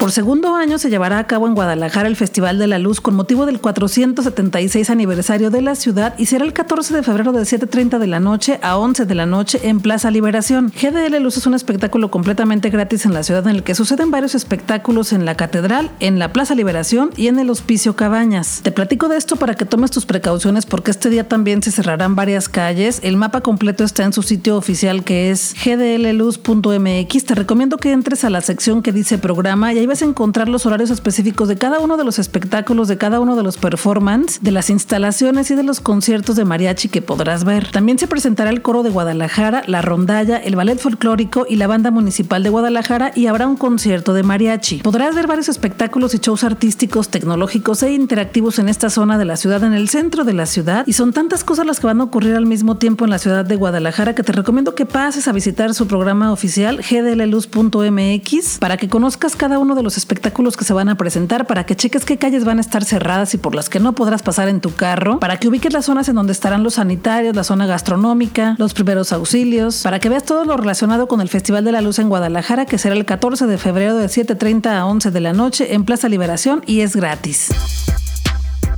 Por 0.00 0.12
segundo 0.12 0.56
año 0.56 0.78
se 0.78 0.88
llevará 0.88 1.18
a 1.18 1.26
cabo 1.26 1.46
en 1.46 1.54
Guadalajara 1.54 2.08
el 2.08 2.16
Festival 2.16 2.58
de 2.58 2.66
la 2.66 2.78
Luz 2.78 3.02
con 3.02 3.14
motivo 3.14 3.44
del 3.44 3.60
476 3.60 4.88
aniversario 4.88 5.50
de 5.50 5.60
la 5.60 5.74
ciudad 5.74 6.14
y 6.16 6.24
será 6.24 6.46
el 6.46 6.54
14 6.54 6.94
de 6.94 7.02
febrero 7.02 7.32
de 7.32 7.42
7.30 7.42 7.98
de 7.98 8.06
la 8.06 8.18
noche 8.18 8.58
a 8.62 8.78
11 8.78 9.04
de 9.04 9.14
la 9.14 9.26
noche 9.26 9.60
en 9.62 9.80
Plaza 9.80 10.10
Liberación. 10.10 10.72
GDL 10.72 11.22
Luz 11.22 11.36
es 11.36 11.46
un 11.46 11.52
espectáculo 11.52 12.10
completamente 12.10 12.70
gratis 12.70 13.04
en 13.04 13.12
la 13.12 13.22
ciudad 13.22 13.46
en 13.46 13.56
el 13.56 13.62
que 13.62 13.74
suceden 13.74 14.10
varios 14.10 14.34
espectáculos 14.34 15.12
en 15.12 15.26
la 15.26 15.34
Catedral, 15.34 15.90
en 16.00 16.18
la 16.18 16.32
Plaza 16.32 16.54
Liberación 16.54 17.10
y 17.18 17.26
en 17.26 17.38
el 17.38 17.50
Hospicio 17.50 17.94
Cabañas. 17.94 18.60
Te 18.62 18.72
platico 18.72 19.08
de 19.08 19.18
esto 19.18 19.36
para 19.36 19.54
que 19.54 19.66
tomes 19.66 19.90
tus 19.90 20.06
precauciones 20.06 20.64
porque 20.64 20.92
este 20.92 21.10
día 21.10 21.28
también 21.28 21.62
se 21.62 21.72
cerrarán 21.72 22.16
varias 22.16 22.48
calles. 22.48 23.00
El 23.02 23.18
mapa 23.18 23.42
completo 23.42 23.84
está 23.84 24.04
en 24.04 24.14
su 24.14 24.22
sitio 24.22 24.56
oficial 24.56 25.04
que 25.04 25.30
es 25.30 25.54
gdlluz.mx. 25.62 27.24
Te 27.26 27.34
recomiendo 27.34 27.76
que 27.76 27.92
entres 27.92 28.24
a 28.24 28.30
la 28.30 28.40
sección 28.40 28.80
que 28.80 28.92
dice 28.92 29.18
programa 29.18 29.74
y 29.74 29.78
ahí 29.78 29.89
vas 29.90 30.02
a 30.02 30.04
encontrar 30.04 30.48
los 30.48 30.66
horarios 30.66 30.90
específicos 30.90 31.48
de 31.48 31.56
cada 31.56 31.80
uno 31.80 31.96
de 31.96 32.04
los 32.04 32.20
espectáculos, 32.20 32.86
de 32.86 32.96
cada 32.96 33.18
uno 33.18 33.34
de 33.34 33.42
los 33.42 33.58
performances, 33.58 34.40
de 34.40 34.52
las 34.52 34.70
instalaciones 34.70 35.50
y 35.50 35.56
de 35.56 35.64
los 35.64 35.80
conciertos 35.80 36.36
de 36.36 36.44
mariachi 36.44 36.88
que 36.88 37.02
podrás 37.02 37.42
ver. 37.42 37.72
También 37.72 37.98
se 37.98 38.06
presentará 38.06 38.50
el 38.50 38.62
coro 38.62 38.84
de 38.84 38.90
Guadalajara, 38.90 39.64
la 39.66 39.82
rondalla, 39.82 40.36
el 40.36 40.54
ballet 40.54 40.78
folclórico 40.78 41.44
y 41.48 41.56
la 41.56 41.66
banda 41.66 41.90
municipal 41.90 42.44
de 42.44 42.50
Guadalajara 42.50 43.10
y 43.16 43.26
habrá 43.26 43.48
un 43.48 43.56
concierto 43.56 44.14
de 44.14 44.22
mariachi. 44.22 44.76
Podrás 44.78 45.16
ver 45.16 45.26
varios 45.26 45.48
espectáculos 45.48 46.14
y 46.14 46.18
shows 46.18 46.44
artísticos, 46.44 47.08
tecnológicos 47.08 47.82
e 47.82 47.92
interactivos 47.92 48.60
en 48.60 48.68
esta 48.68 48.90
zona 48.90 49.18
de 49.18 49.24
la 49.24 49.36
ciudad, 49.36 49.64
en 49.64 49.72
el 49.72 49.88
centro 49.88 50.22
de 50.22 50.34
la 50.34 50.46
ciudad. 50.46 50.84
Y 50.86 50.92
son 50.92 51.12
tantas 51.12 51.42
cosas 51.42 51.66
las 51.66 51.80
que 51.80 51.88
van 51.88 52.00
a 52.00 52.04
ocurrir 52.04 52.36
al 52.36 52.46
mismo 52.46 52.76
tiempo 52.76 53.04
en 53.04 53.10
la 53.10 53.18
ciudad 53.18 53.44
de 53.44 53.56
Guadalajara 53.56 54.14
que 54.14 54.22
te 54.22 54.30
recomiendo 54.30 54.76
que 54.76 54.86
pases 54.86 55.26
a 55.26 55.32
visitar 55.32 55.74
su 55.74 55.88
programa 55.88 56.32
oficial 56.32 56.80
gdlluz.mx 56.80 58.58
para 58.60 58.76
que 58.76 58.88
conozcas 58.88 59.34
cada 59.34 59.58
uno 59.58 59.74
de 59.74 59.79
los 59.82 59.96
espectáculos 59.96 60.56
que 60.56 60.64
se 60.64 60.72
van 60.72 60.88
a 60.88 60.96
presentar, 60.96 61.46
para 61.46 61.64
que 61.64 61.76
cheques 61.76 62.04
qué 62.04 62.18
calles 62.18 62.44
van 62.44 62.58
a 62.58 62.60
estar 62.60 62.84
cerradas 62.84 63.34
y 63.34 63.38
por 63.38 63.54
las 63.54 63.68
que 63.68 63.80
no 63.80 63.94
podrás 63.94 64.22
pasar 64.22 64.48
en 64.48 64.60
tu 64.60 64.74
carro, 64.74 65.20
para 65.20 65.38
que 65.38 65.48
ubiques 65.48 65.72
las 65.72 65.86
zonas 65.86 66.08
en 66.08 66.14
donde 66.14 66.32
estarán 66.32 66.62
los 66.62 66.74
sanitarios, 66.74 67.34
la 67.36 67.44
zona 67.44 67.66
gastronómica, 67.66 68.54
los 68.58 68.74
primeros 68.74 69.12
auxilios, 69.12 69.82
para 69.82 69.98
que 69.98 70.08
veas 70.08 70.24
todo 70.24 70.44
lo 70.44 70.56
relacionado 70.56 71.08
con 71.08 71.20
el 71.20 71.28
Festival 71.28 71.64
de 71.64 71.72
la 71.72 71.80
Luz 71.80 71.98
en 71.98 72.08
Guadalajara, 72.08 72.66
que 72.66 72.78
será 72.78 72.94
el 72.94 73.04
14 73.04 73.46
de 73.46 73.58
febrero 73.58 73.96
de 73.96 74.06
7.30 74.06 74.66
a 74.66 74.86
11 74.86 75.10
de 75.10 75.20
la 75.20 75.32
noche 75.32 75.74
en 75.74 75.84
Plaza 75.84 76.08
Liberación 76.08 76.62
y 76.66 76.80
es 76.80 76.96
gratis. 76.96 77.50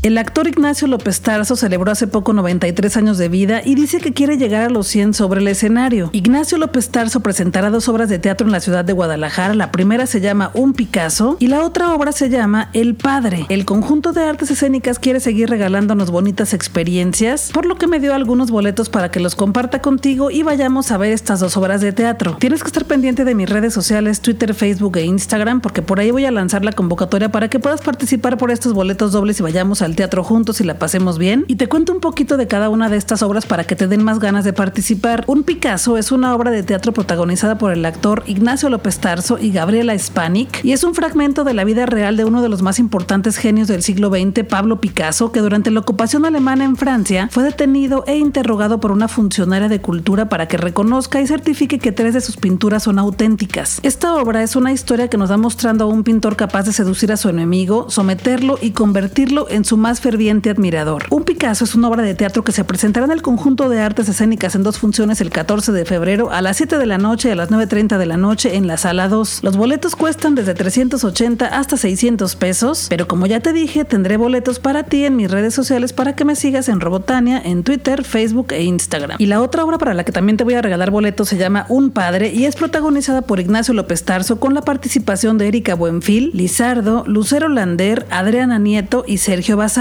El 0.03 0.19
actor 0.19 0.49
Ignacio 0.49 0.88
López 0.88 1.21
Tarso 1.21 1.55
celebró 1.55 1.93
hace 1.93 2.09
poco 2.09 2.33
93 2.33 2.97
años 2.97 3.19
de 3.19 3.29
vida 3.29 3.62
y 3.65 3.77
dice 3.77 4.01
que 4.01 4.12
quiere 4.12 4.37
llegar 4.37 4.65
a 4.65 4.69
los 4.69 4.88
100 4.88 5.15
sobre 5.15 5.41
el 5.41 5.47
escenario. 5.47 6.11
Ignacio 6.12 6.59
López 6.59 6.88
Tarso 6.88 7.21
presentará 7.21 7.71
dos 7.71 7.88
obras 7.88 8.09
de 8.09 8.19
teatro 8.19 8.45
en 8.45 8.53
la 8.53 8.59
ciudad 8.59 8.85
de 8.85 8.95
Guadalajara. 8.95 9.55
La 9.55 9.71
primera 9.71 10.07
se 10.07 10.21
llama 10.21 10.51
Un 10.55 10.73
Picasso 10.73 11.37
y 11.38 11.47
la 11.47 11.62
otra 11.62 11.95
obra 11.95 12.11
se 12.11 12.31
llama 12.31 12.69
El 12.73 12.97
Padre. 12.97 13.47
El 13.49 13.65
conjunto 13.65 14.12
de 14.12 14.25
artes 14.25 14.51
escénicas 14.51 14.99
quiere 14.99 15.21
seguir 15.21 15.49
regalándonos 15.49 16.11
bonitas 16.11 16.53
experiencias, 16.53 17.53
por 17.55 17.65
lo 17.65 17.77
que 17.77 17.87
me 17.87 18.01
dio 18.01 18.12
algunos 18.12 18.51
boletos 18.51 18.88
para 18.88 19.12
que 19.12 19.21
los 19.21 19.37
comparta 19.37 19.83
contigo 19.83 20.33
y 20.33 20.43
vayamos 20.43 20.91
a 20.91 20.99
ver 20.99 21.12
estas 21.12 21.38
dos 21.38 21.57
obras 21.57 21.81
de 21.81 21.93
teatro. 21.93 22.38
Tienes 22.41 22.62
que 22.62 22.67
estar 22.67 22.87
pendiente 22.87 23.25
de 23.25 23.37
mis 23.37 23.49
redes 23.49 23.73
sociales, 23.73 24.21
Twitter, 24.21 24.53
Facebook 24.53 24.97
e 24.97 25.05
Instagram, 25.05 25.61
porque 25.61 25.81
por 25.81 26.01
ahí 26.01 26.11
voy 26.11 26.25
a 26.25 26.33
lanzar 26.33 26.65
la 26.65 26.73
convocatoria 26.73 27.31
para 27.31 27.49
que 27.49 27.61
puedas 27.61 27.83
participar 27.83 28.37
por 28.37 28.51
estos 28.51 28.73
boletos 28.73 29.12
dobles 29.12 29.38
y 29.38 29.45
vayamos 29.45 29.81
al 29.81 29.91
teatro 29.96 30.24
juntos 30.24 30.61
y 30.61 30.64
la 30.64 30.78
pasemos 30.78 31.18
bien. 31.18 31.44
Y 31.48 31.57
te 31.57 31.68
cuento 31.68 31.92
un 31.92 32.00
poquito 32.00 32.37
de 32.37 32.46
cada 32.46 32.68
una 32.68 32.88
de 32.88 32.96
estas 32.96 33.22
obras 33.22 33.46
para 33.46 33.64
que 33.64 33.76
te 33.76 33.88
den 33.88 34.05
más 34.05 34.18
ganas 34.18 34.44
de 34.44 34.52
participar. 34.52 35.24
Un 35.26 35.42
Picasso 35.42 35.98
es 35.98 36.12
una 36.12 36.35
obra 36.35 36.50
de 36.50 36.62
teatro 36.62 36.92
protagonizada 36.92 37.59
por 37.59 37.72
el 37.72 37.85
actor 37.85 38.22
Ignacio 38.26 38.68
López 38.68 38.98
Tarso 38.98 39.38
y 39.38 39.52
Gabriela 39.52 39.98
Spanik 39.98 40.64
y 40.64 40.72
es 40.72 40.85
un 40.85 40.94
fragmento 40.94 41.44
de 41.44 41.55
la 41.55 41.64
vida 41.64 41.87
real 41.87 42.16
de 42.16 42.24
uno 42.24 42.42
de 42.42 42.48
los 42.48 42.62
más 42.62 42.78
importantes 42.78 43.37
genios 43.37 43.68
del 43.68 43.83
siglo 43.83 44.11
XX, 44.11 44.44
Pablo 44.48 44.81
Picasso, 44.81 45.33
que 45.33 45.40
durante 45.40 45.70
la 45.70 45.81
ocupación 45.81 46.24
alemana 46.24 46.64
en 46.64 46.76
Francia 46.76 47.28
fue 47.31 47.42
detenido 47.42 48.05
e 48.07 48.16
interrogado 48.16 48.81
por 48.81 48.92
una 48.92 49.09
funcionaria 49.09 49.68
de 49.68 49.81
cultura 49.81 50.28
para 50.28 50.48
que 50.48 50.57
reconozca 50.57 51.20
y 51.20 51.26
certifique 51.26 51.78
que 51.78 51.92
tres 51.92 52.14
de 52.14 52.20
sus 52.20 52.37
pinturas 52.37 52.85
son 52.85 52.98
auténticas. 52.98 53.81
Esta 53.83 54.14
obra 54.14 54.42
es 54.42 54.57
una 54.57 54.72
historia 54.72 55.09
que 55.09 55.18
nos 55.18 55.31
va 55.31 55.37
mostrando 55.37 55.85
a 55.85 55.88
un 55.88 56.05
pintor 56.05 56.37
capaz 56.37 56.64
de 56.64 56.72
seducir 56.72 57.12
a 57.12 57.16
su 57.16 57.28
enemigo, 57.28 57.90
someterlo 57.90 58.59
y 58.61 58.70
convertirlo 58.70 59.46
en 59.50 59.64
su 59.64 59.76
más 59.83 60.01
ferviente 60.01 60.49
admirador. 60.49 61.07
Un 61.11 61.25
Picasso 61.25 61.64
es 61.64 61.75
una 61.75 61.88
obra 61.88 62.03
de 62.03 62.14
teatro 62.14 62.45
que 62.45 62.53
se 62.53 62.62
presentará 62.62 63.05
en 63.05 63.12
el 63.12 63.21
conjunto 63.21 63.68
de 63.68 63.81
artes 63.81 64.09
escénicas 64.09 64.55
en 64.55 64.62
dos 64.62 64.79
funciones 64.79 65.21
el 65.21 65.31
14 65.31 65.73
de 65.73 65.85
febrero 65.85 66.31
a 66.31 66.40
las 66.40 66.57
7 66.57 66.79
de 66.79 66.87
la 66.87 66.99
noche 66.99 67.29
y 67.29 67.33
a 67.33 67.35
las 67.35 67.51
9.30 67.51 67.99
de 67.99 68.07
la 68.07 68.16
noche 68.16 68.57
en 68.57 68.68
la 68.68 68.77
sala 68.77 69.09
2. 69.09 69.40
Los 69.42 69.57
boletos 69.57 69.97
cuestan 69.97 70.37
desde 70.37 70.55
380 70.55 71.47
hasta 71.47 71.77
600 71.77 72.37
pesos, 72.37 72.87
pero 72.88 73.09
como 73.09 73.27
ya 73.27 73.40
te 73.40 73.53
dije, 73.53 73.85
tendré 73.85 74.16
boletos 74.16 74.61
para 74.61 74.85
ti 74.85 75.05
en 75.05 75.16
mis 75.16 75.31
redes 75.31 75.53
sociales 75.53 75.92
para 75.92 76.14
que 76.14 76.25
me 76.25 76.37
sigas 76.37 76.68
en 76.68 76.79
Robotania, 76.79 77.42
en 77.45 77.64
Twitter, 77.64 78.05
Facebook 78.05 78.53
e 78.53 78.62
Instagram. 78.62 79.16
Y 79.18 79.27
la 79.27 79.42
otra 79.42 79.64
obra 79.64 79.79
para 79.79 79.95
la 79.95 80.05
que 80.05 80.12
también 80.12 80.37
te 80.37 80.45
voy 80.45 80.55
a 80.55 80.62
regalar 80.62 80.92
boletos 80.92 81.29
se 81.29 81.38
llama 81.38 81.66
Un 81.68 81.90
Padre 81.90 82.33
y 82.33 82.45
es 82.45 82.55
protagonizada 82.55 83.23
por 83.23 83.40
Ignacio 83.40 83.75
López 83.75 84.05
Tarso 84.05 84.38
con 84.38 84.55
la 84.55 84.62
participación 84.62 85.38
de 85.38 85.49
Erika 85.49 85.75
Buenfil, 85.75 86.31
Lizardo, 86.35 87.03
Lucero 87.09 87.49
Lander, 87.49 88.07
Adriana 88.11 88.61
Nieto 88.61 89.05
y 89.09 89.18
Sergio 89.18 89.57
Vázquez 89.57 89.71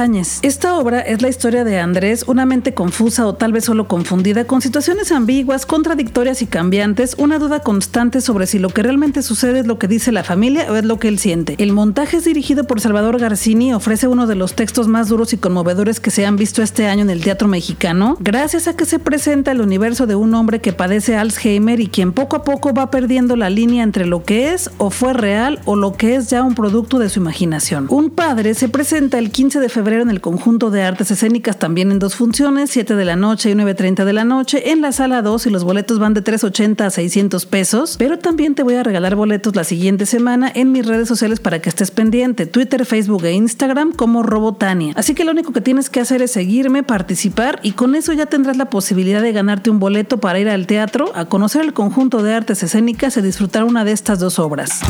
Esta 0.42 0.78
obra 0.78 1.02
es 1.02 1.22
la 1.22 1.28
historia 1.28 1.66
de 1.66 1.78
Andrés, 1.78 2.24
una 2.26 2.46
mente 2.46 2.74
confusa 2.74 3.28
o 3.28 3.36
tal 3.36 3.52
vez 3.52 3.66
solo 3.66 3.90
confundida, 3.90 4.46
con 4.46 4.62
situaciones 4.62 5.12
ambiguas, 5.12 5.66
contradictorias 5.66 6.42
y 6.42 6.46
cambiantes, 6.46 7.16
una 7.18 7.40
duda 7.40 7.60
constante 7.60 8.22
sobre 8.22 8.48
si 8.48 8.58
lo 8.58 8.70
que 8.70 8.84
realmente 8.84 9.22
sucede 9.22 9.60
es 9.60 9.68
lo 9.68 9.80
que 9.80 9.90
dice 9.90 10.14
la 10.14 10.24
familia 10.24 10.68
o 10.70 10.78
es 10.78 10.86
lo 10.86 10.98
que 10.98 11.10
él 11.10 11.20
siente. 11.20 11.56
El 11.58 11.74
montaje 11.74 12.18
es 12.18 12.24
dirigido 12.24 12.64
por 12.64 12.80
Salvador 12.80 13.20
Garcini, 13.20 13.74
ofrece 13.74 14.08
uno 14.08 14.28
de 14.28 14.36
los 14.36 14.54
textos 14.54 14.88
más 14.88 15.10
duros 15.10 15.34
y 15.34 15.38
conmovedores 15.38 16.00
que 16.00 16.10
se 16.10 16.26
han 16.26 16.38
visto 16.38 16.62
este 16.62 16.88
año 16.88 17.02
en 17.02 17.10
el 17.10 17.22
teatro 17.22 17.50
mexicano, 17.50 18.16
gracias 18.22 18.70
a 18.70 18.78
que 18.78 18.86
se 18.86 18.98
presenta 18.98 19.52
el 19.52 19.60
universo 19.60 20.08
de 20.08 20.16
un 20.16 20.34
hombre 20.36 20.62
que 20.62 20.72
padece 20.72 21.18
Alzheimer 21.18 21.82
y 21.82 21.88
quien 21.88 22.14
poco 22.14 22.38
a 22.38 22.44
poco 22.46 22.74
va 22.74 22.92
perdiendo 22.92 23.36
la 23.36 23.50
línea 23.50 23.84
entre 23.84 24.06
lo 24.06 24.24
que 24.24 24.54
es 24.54 24.72
o 24.78 24.90
fue 24.90 25.12
real 25.12 25.60
o 25.66 25.76
lo 25.76 25.98
que 25.98 26.16
es 26.16 26.30
ya 26.30 26.44
un 26.44 26.56
producto 26.56 26.98
de 26.98 27.10
su 27.10 27.20
imaginación. 27.20 27.88
Un 27.90 28.10
padre 28.10 28.54
se 28.54 28.70
presenta 28.70 29.20
el 29.20 29.32
15 29.32 29.60
de 29.60 29.68
febrero 29.68 29.81
en 29.82 30.12
el 30.12 30.22
conjunto 30.22 30.70
de 30.70 30.84
artes 30.84 31.10
escénicas 31.10 31.58
también 31.58 31.92
en 31.92 31.98
dos 31.98 32.16
funciones, 32.16 32.70
7 32.70 32.96
de 32.96 33.04
la 33.04 33.16
noche 33.16 33.50
y 33.50 33.54
9.30 33.54 34.06
de 34.06 34.14
la 34.14 34.24
noche, 34.24 34.72
en 34.72 34.82
la 34.82 34.92
sala 34.92 35.24
2 35.24 35.48
y 35.48 35.50
los 35.50 35.64
boletos 35.64 35.98
van 35.98 36.14
de 36.14 36.24
3.80 36.24 36.82
a 36.82 36.90
600 36.92 37.46
pesos, 37.48 37.96
pero 37.98 38.20
también 38.20 38.54
te 38.54 38.62
voy 38.62 38.76
a 38.76 38.84
regalar 38.84 39.16
boletos 39.16 39.56
la 39.56 39.64
siguiente 39.64 40.06
semana 40.06 40.52
en 40.54 40.72
mis 40.72 40.86
redes 40.86 41.08
sociales 41.08 41.40
para 41.40 41.60
que 41.60 41.70
estés 41.70 41.90
pendiente, 41.90 42.46
Twitter, 42.46 42.86
Facebook 42.86 43.26
e 43.26 43.34
Instagram 43.34 43.92
como 43.92 44.22
Robotania. 44.22 44.94
Así 44.96 45.16
que 45.16 45.26
lo 45.26 45.32
único 45.32 45.52
que 45.52 45.62
tienes 45.62 45.90
que 45.90 46.00
hacer 46.00 46.22
es 46.22 46.32
seguirme, 46.32 46.84
participar 46.84 47.60
y 47.64 47.72
con 47.72 47.96
eso 47.96 48.14
ya 48.14 48.28
tendrás 48.28 48.58
la 48.58 48.70
posibilidad 48.70 49.22
de 49.22 49.32
ganarte 49.32 49.72
un 49.72 49.80
boleto 49.80 50.20
para 50.20 50.40
ir 50.40 50.48
al 50.48 50.68
teatro, 50.68 51.12
a 51.16 51.26
conocer 51.26 51.62
el 51.62 51.74
conjunto 51.74 52.22
de 52.22 52.34
artes 52.34 52.62
escénicas 52.62 53.18
y 53.18 53.22
disfrutar 53.22 53.64
una 53.64 53.84
de 53.84 53.94
estas 53.94 54.20
dos 54.20 54.38
obras. 54.38 54.82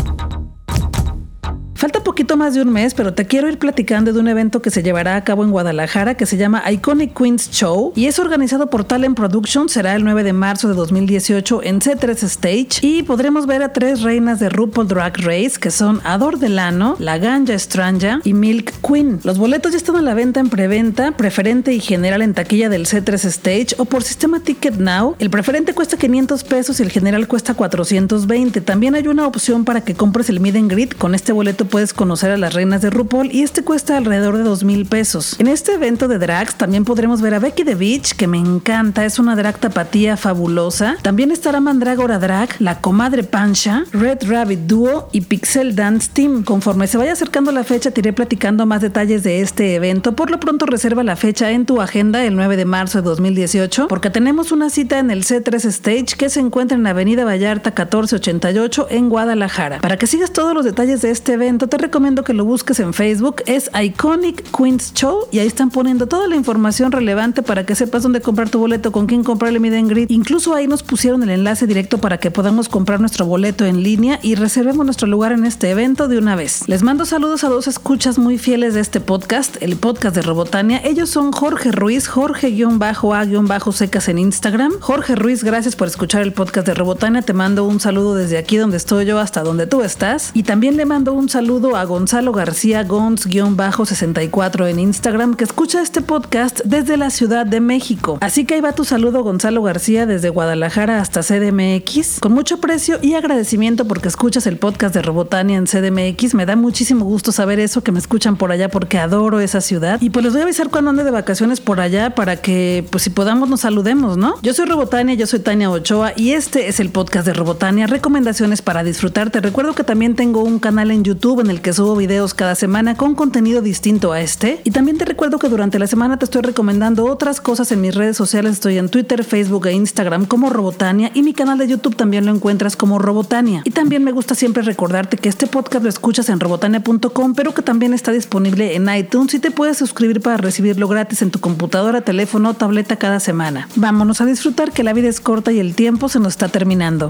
Falta 1.82 2.04
poquito 2.04 2.38
más 2.38 2.54
de 2.54 2.62
un 2.62 2.72
mes, 2.72 2.94
pero 2.94 3.15
te 3.15 3.26
quiero 3.26 3.50
ir 3.50 3.58
platicando 3.58 4.13
de 4.13 4.20
un 4.20 4.28
evento 4.28 4.62
que 4.62 4.70
se 4.70 4.84
llevará 4.84 5.15
a 5.15 5.24
cabo 5.24 5.44
en 5.44 5.50
Guadalajara 5.50 6.13
que 6.13 6.28
se 6.28 6.38
llama 6.38 6.62
Iconic 6.72 7.17
Queens 7.17 7.50
Show 7.50 7.91
y 7.96 8.06
es 8.06 8.20
organizado 8.20 8.70
por 8.70 8.84
Talent 8.84 9.17
Production. 9.17 9.67
Será 9.67 9.96
el 9.96 10.04
9 10.04 10.24
de 10.24 10.32
marzo 10.32 10.67
de 10.67 10.76
2018 10.76 11.63
en 11.63 11.80
C3 11.80 12.22
Stage 12.22 12.86
y 12.86 13.02
podremos 13.02 13.48
ver 13.48 13.63
a 13.63 13.74
tres 13.74 14.04
reinas 14.04 14.39
de 14.39 14.50
RuPaul 14.50 14.88
Drag 14.88 15.17
Race 15.22 15.54
que 15.60 15.72
son 15.72 16.02
Ador 16.04 16.38
Delano, 16.38 16.98
La 17.00 17.17
Ganja 17.17 17.58
Stranja 17.58 18.20
y 18.24 18.36
Milk 18.36 18.74
Queen. 18.88 19.20
Los 19.24 19.39
boletos 19.39 19.72
ya 19.72 19.78
están 19.78 19.96
a 19.96 20.04
la 20.04 20.13
venta 20.13 20.39
en 20.39 20.50
preventa, 20.50 21.13
preferente 21.13 21.74
y 21.74 21.80
general 21.80 22.22
en 22.22 22.36
taquilla 22.36 22.70
del 22.70 22.86
C3 22.86 23.26
Stage 23.26 23.76
o 23.80 23.86
por 23.86 24.04
sistema 24.04 24.39
Ticket 24.39 24.76
Now. 24.76 25.15
El 25.17 25.32
preferente 25.32 25.74
cuesta 25.74 25.98
500 25.98 26.44
pesos 26.44 26.80
y 26.80 26.84
el 26.84 26.91
general 26.91 27.28
cuesta 27.28 27.56
420. 27.56 28.62
También 28.62 28.94
hay 28.94 29.08
una 29.08 29.26
opción 29.26 29.65
para 29.65 29.82
que 29.82 29.96
compres 29.96 30.30
el 30.30 30.39
Mid 30.39 30.58
and 30.58 30.70
Greet. 30.70 30.96
Con 30.96 31.15
este 31.15 31.32
boleto 31.32 31.70
puedes 31.71 31.93
conocer 31.93 32.29
a 32.29 32.38
las 32.38 32.53
reinas 32.53 32.84
de 32.84 32.91
RuPaul 32.91 33.31
y 33.31 33.41
este 33.41 33.63
cuesta 33.63 33.97
alrededor 33.97 34.38
de 34.38 34.43
dos 34.43 34.63
mil 34.63 34.86
pesos. 34.86 35.39
En 35.39 35.47
este 35.47 35.73
evento 35.73 36.07
de 36.07 36.19
drags 36.19 36.53
también 36.55 36.86
podremos 36.86 37.21
ver 37.21 37.34
a 37.34 37.39
Becky 37.39 37.63
the 37.63 37.73
Beach, 37.73 38.13
que 38.13 38.27
me 38.27 38.38
encanta, 38.38 39.05
es 39.05 39.17
una 39.17 39.36
drag 39.36 39.57
tapatía 39.57 40.17
fabulosa. 40.17 40.97
También 41.01 41.31
estará 41.31 41.60
Mandrágora 41.60 42.19
Drag, 42.19 42.49
la 42.60 42.81
comadre 42.81 43.23
Pancha, 43.23 43.86
Red 43.91 44.19
Rabbit 44.27 44.60
Duo 44.67 45.10
y 45.12 45.21
Pixel 45.21 45.75
Dance 45.75 46.12
Team. 46.13 46.43
Conforme 46.43 46.88
se 46.88 46.97
vaya 46.97 47.13
acercando 47.13 47.51
la 47.51 47.63
fecha, 47.63 47.91
te 47.91 48.01
iré 48.01 48.13
platicando 48.13 48.65
más 48.65 48.81
detalles 48.81 49.23
de 49.23 49.41
este 49.41 49.75
evento. 49.75 50.15
Por 50.15 50.29
lo 50.29 50.39
pronto, 50.39 50.65
reserva 50.65 51.03
la 51.03 51.15
fecha 51.15 51.51
en 51.51 51.65
tu 51.65 51.81
agenda 51.81 52.23
el 52.25 52.36
9 52.36 52.57
de 52.57 52.65
marzo 52.65 53.01
de 53.01 53.07
2018, 53.07 53.88
porque 53.88 54.10
tenemos 54.10 54.51
una 54.51 54.69
cita 54.69 54.99
en 54.99 55.10
el 55.10 55.23
C3 55.23 55.65
Stage 55.65 56.17
que 56.17 56.29
se 56.29 56.41
encuentra 56.41 56.77
en 56.77 56.86
Avenida 56.86 57.23
Vallarta 57.23 57.69
1488 57.69 58.88
en 58.89 59.10
Guadalajara. 59.10 59.79
Para 59.79 59.97
que 59.97 60.07
sigas 60.07 60.31
todos 60.34 60.53
los 60.53 60.65
detalles 60.65 61.01
de 61.01 61.12
este 61.12 61.34
evento, 61.34 61.61
te 61.67 61.78
recomiendo 61.78 62.24
que 62.24 62.34
lo 62.34 62.45
busques 62.45 62.80
en 62.80 62.93
Facebook. 62.93 63.43
Es 63.45 63.69
Iconic 63.80 64.43
Queens 64.58 64.93
Show 64.93 65.28
y 65.32 65.39
ahí 65.39 65.47
están 65.47 65.69
poniendo 65.69 66.08
toda 66.08 66.28
la 66.28 66.36
información 66.36 66.91
relevante 66.91 67.43
para 67.43 67.65
que 67.65 67.76
sepas 67.76 68.04
dónde 68.04 68.21
comprar 68.21 68.50
tu 68.50 68.60
boleto, 68.60 68.91
con 68.91 69.06
quién 69.06 69.24
comprar 69.24 69.54
el 69.54 69.60
Meet 69.60 69.76
and 69.76 69.91
Incluso 70.10 70.56
ahí 70.56 70.67
nos 70.67 70.84
pusieron 70.84 71.24
el 71.24 71.30
enlace 71.30 71.67
directo 71.67 72.00
para 72.00 72.17
que 72.17 72.32
podamos 72.32 72.69
comprar 72.69 73.00
nuestro 73.00 73.26
boleto 73.26 73.65
en 73.65 73.84
línea 73.84 74.19
y 74.21 74.36
reservemos 74.36 74.86
nuestro 74.86 75.08
lugar 75.08 75.34
en 75.34 75.45
este 75.45 75.69
evento 75.69 76.08
de 76.08 76.17
una 76.17 76.36
vez. 76.36 76.67
Les 76.67 76.84
mando 76.84 77.06
saludos 77.06 77.43
a 77.43 77.50
dos 77.50 77.67
escuchas 77.67 78.17
muy 78.17 78.38
fieles 78.38 78.74
de 78.74 78.80
este 78.80 79.00
podcast, 79.00 79.58
el 79.62 79.76
podcast 79.76 80.15
de 80.15 80.21
Robotania. 80.21 80.82
Ellos 80.84 81.10
son 81.10 81.32
Jorge 81.32 81.71
Ruiz, 81.71 82.08
Jorge-A-Secas 82.08 84.10
en 84.10 84.17
Instagram. 84.17 84.74
Jorge 84.80 85.15
Ruiz, 85.15 85.43
gracias 85.43 85.76
por 85.76 85.88
escuchar 85.88 86.21
el 86.21 86.34
podcast 86.34 86.65
de 86.65 86.74
Robotania. 86.74 87.21
Te 87.21 87.34
mando 87.34 87.65
un 87.65 87.80
saludo 87.80 88.15
desde 88.15 88.38
aquí 88.38 88.58
donde 88.58 88.78
estoy 88.78 89.06
yo 89.06 89.19
hasta 89.19 89.43
donde 89.43 89.67
tú 89.67 89.84
estás. 89.84 90.32
Y 90.34 90.43
también 90.43 90.78
le 90.78 90.86
mando 90.86 91.13
un 91.13 91.30
saludo 91.30 91.50
a 91.51 91.83
Gonzalo 91.83 92.31
García 92.31 92.87
Gons-64 92.87 94.69
en 94.69 94.79
Instagram 94.79 95.33
que 95.33 95.43
escucha 95.43 95.81
este 95.81 95.99
podcast 95.99 96.61
desde 96.63 96.95
la 96.95 97.09
Ciudad 97.09 97.45
de 97.45 97.59
México. 97.59 98.17
Así 98.21 98.45
que 98.45 98.53
ahí 98.53 98.61
va 98.61 98.71
tu 98.71 98.85
saludo 98.85 99.21
Gonzalo 99.21 99.61
García 99.61 100.05
desde 100.05 100.29
Guadalajara 100.29 101.01
hasta 101.01 101.19
CDMX. 101.19 102.21
Con 102.21 102.31
mucho 102.31 102.55
aprecio 102.55 102.99
y 103.01 103.15
agradecimiento 103.15 103.85
porque 103.85 104.07
escuchas 104.07 104.47
el 104.47 104.55
podcast 104.55 104.95
de 104.95 105.01
Robotania 105.01 105.57
en 105.57 105.65
CDMX. 105.65 106.35
Me 106.35 106.45
da 106.45 106.55
muchísimo 106.55 107.03
gusto 107.03 107.33
saber 107.33 107.59
eso, 107.59 107.83
que 107.83 107.91
me 107.91 107.99
escuchan 107.99 108.37
por 108.37 108.53
allá 108.53 108.69
porque 108.69 108.97
adoro 108.97 109.41
esa 109.41 109.59
ciudad. 109.59 110.01
Y 110.01 110.09
pues 110.09 110.23
les 110.23 110.31
voy 110.31 110.39
a 110.39 110.45
avisar 110.45 110.69
cuando 110.69 110.91
ande 110.91 111.03
de 111.03 111.11
vacaciones 111.11 111.59
por 111.59 111.81
allá 111.81 112.15
para 112.15 112.37
que 112.37 112.87
pues 112.91 113.03
si 113.03 113.09
podamos 113.09 113.49
nos 113.49 113.59
saludemos, 113.59 114.15
¿no? 114.15 114.35
Yo 114.41 114.53
soy 114.53 114.67
Robotania, 114.67 115.15
yo 115.15 115.27
soy 115.27 115.39
Tania 115.39 115.69
Ochoa 115.69 116.13
y 116.15 116.31
este 116.31 116.69
es 116.69 116.79
el 116.79 116.91
podcast 116.91 117.25
de 117.25 117.33
Robotania, 117.33 117.87
recomendaciones 117.87 118.61
para 118.61 118.85
disfrutarte. 118.85 119.41
recuerdo 119.41 119.75
que 119.75 119.83
también 119.83 120.15
tengo 120.15 120.43
un 120.43 120.59
canal 120.59 120.91
en 120.91 121.03
En 121.39 121.50
el 121.50 121.62
que 121.62 121.72
subo 121.72 121.96
videos 121.96 122.34
cada 122.34 122.56
semana 122.56 122.98
con 122.98 123.15
contenido 123.15 123.62
distinto 123.62 124.12
a 124.12 124.20
este. 124.20 124.60
Y 124.65 124.72
también 124.72 124.98
te 124.98 125.06
recuerdo 125.06 125.39
que 125.39 125.48
durante 125.48 125.80
la 125.80 125.88
semana 125.88 126.20
te 126.20 126.26
estoy 126.26 126.41
recomendando 126.41 127.06
otras 127.06 127.39
cosas 127.39 127.72
en 127.72 127.80
mis 127.80 127.96
redes 127.96 128.17
sociales. 128.17 128.52
Estoy 128.54 128.78
en 128.78 128.89
Twitter, 128.89 129.24
Facebook 129.24 129.65
e 129.67 129.72
Instagram 129.72 130.26
como 130.26 130.50
Robotania 130.50 131.10
y 131.13 131.24
mi 131.24 131.34
canal 131.34 131.58
de 131.58 131.70
YouTube 131.70 131.96
también 131.96 132.26
lo 132.26 132.36
encuentras 132.36 132.76
como 132.76 133.00
Robotania. 133.00 133.62
Y 133.63 133.72
también 133.72 134.04
me 134.04 134.12
gusta 134.12 134.36
siempre 134.36 134.62
recordarte 134.62 135.15
que 135.15 135.30
este 135.30 135.48
podcast 135.48 135.84
lo 135.84 135.89
escuchas 135.89 136.28
en 136.28 136.41
robotania.com, 136.41 137.34
pero 137.34 137.54
que 137.54 137.62
también 137.62 137.94
está 137.94 138.12
disponible 138.12 138.76
en 138.76 138.94
iTunes 138.94 139.34
y 139.34 139.39
te 139.39 139.52
puedes 139.52 139.78
suscribir 139.78 140.20
para 140.20 140.36
recibirlo 140.36 140.89
gratis 140.89 141.22
en 141.22 141.32
tu 141.32 141.39
computadora, 141.39 142.02
teléfono 142.02 142.50
o 142.50 142.54
tableta 142.56 142.98
cada 142.98 143.22
semana. 143.22 143.70
Vámonos 143.78 144.20
a 144.20 144.26
disfrutar 144.26 144.74
que 144.74 144.84
la 144.84 144.91
vida 144.91 145.08
es 145.08 145.22
corta 145.22 145.54
y 145.54 145.60
el 145.60 145.76
tiempo 145.76 146.10
se 146.10 146.20
nos 146.20 146.34
está 146.34 146.50
terminando. 146.50 147.10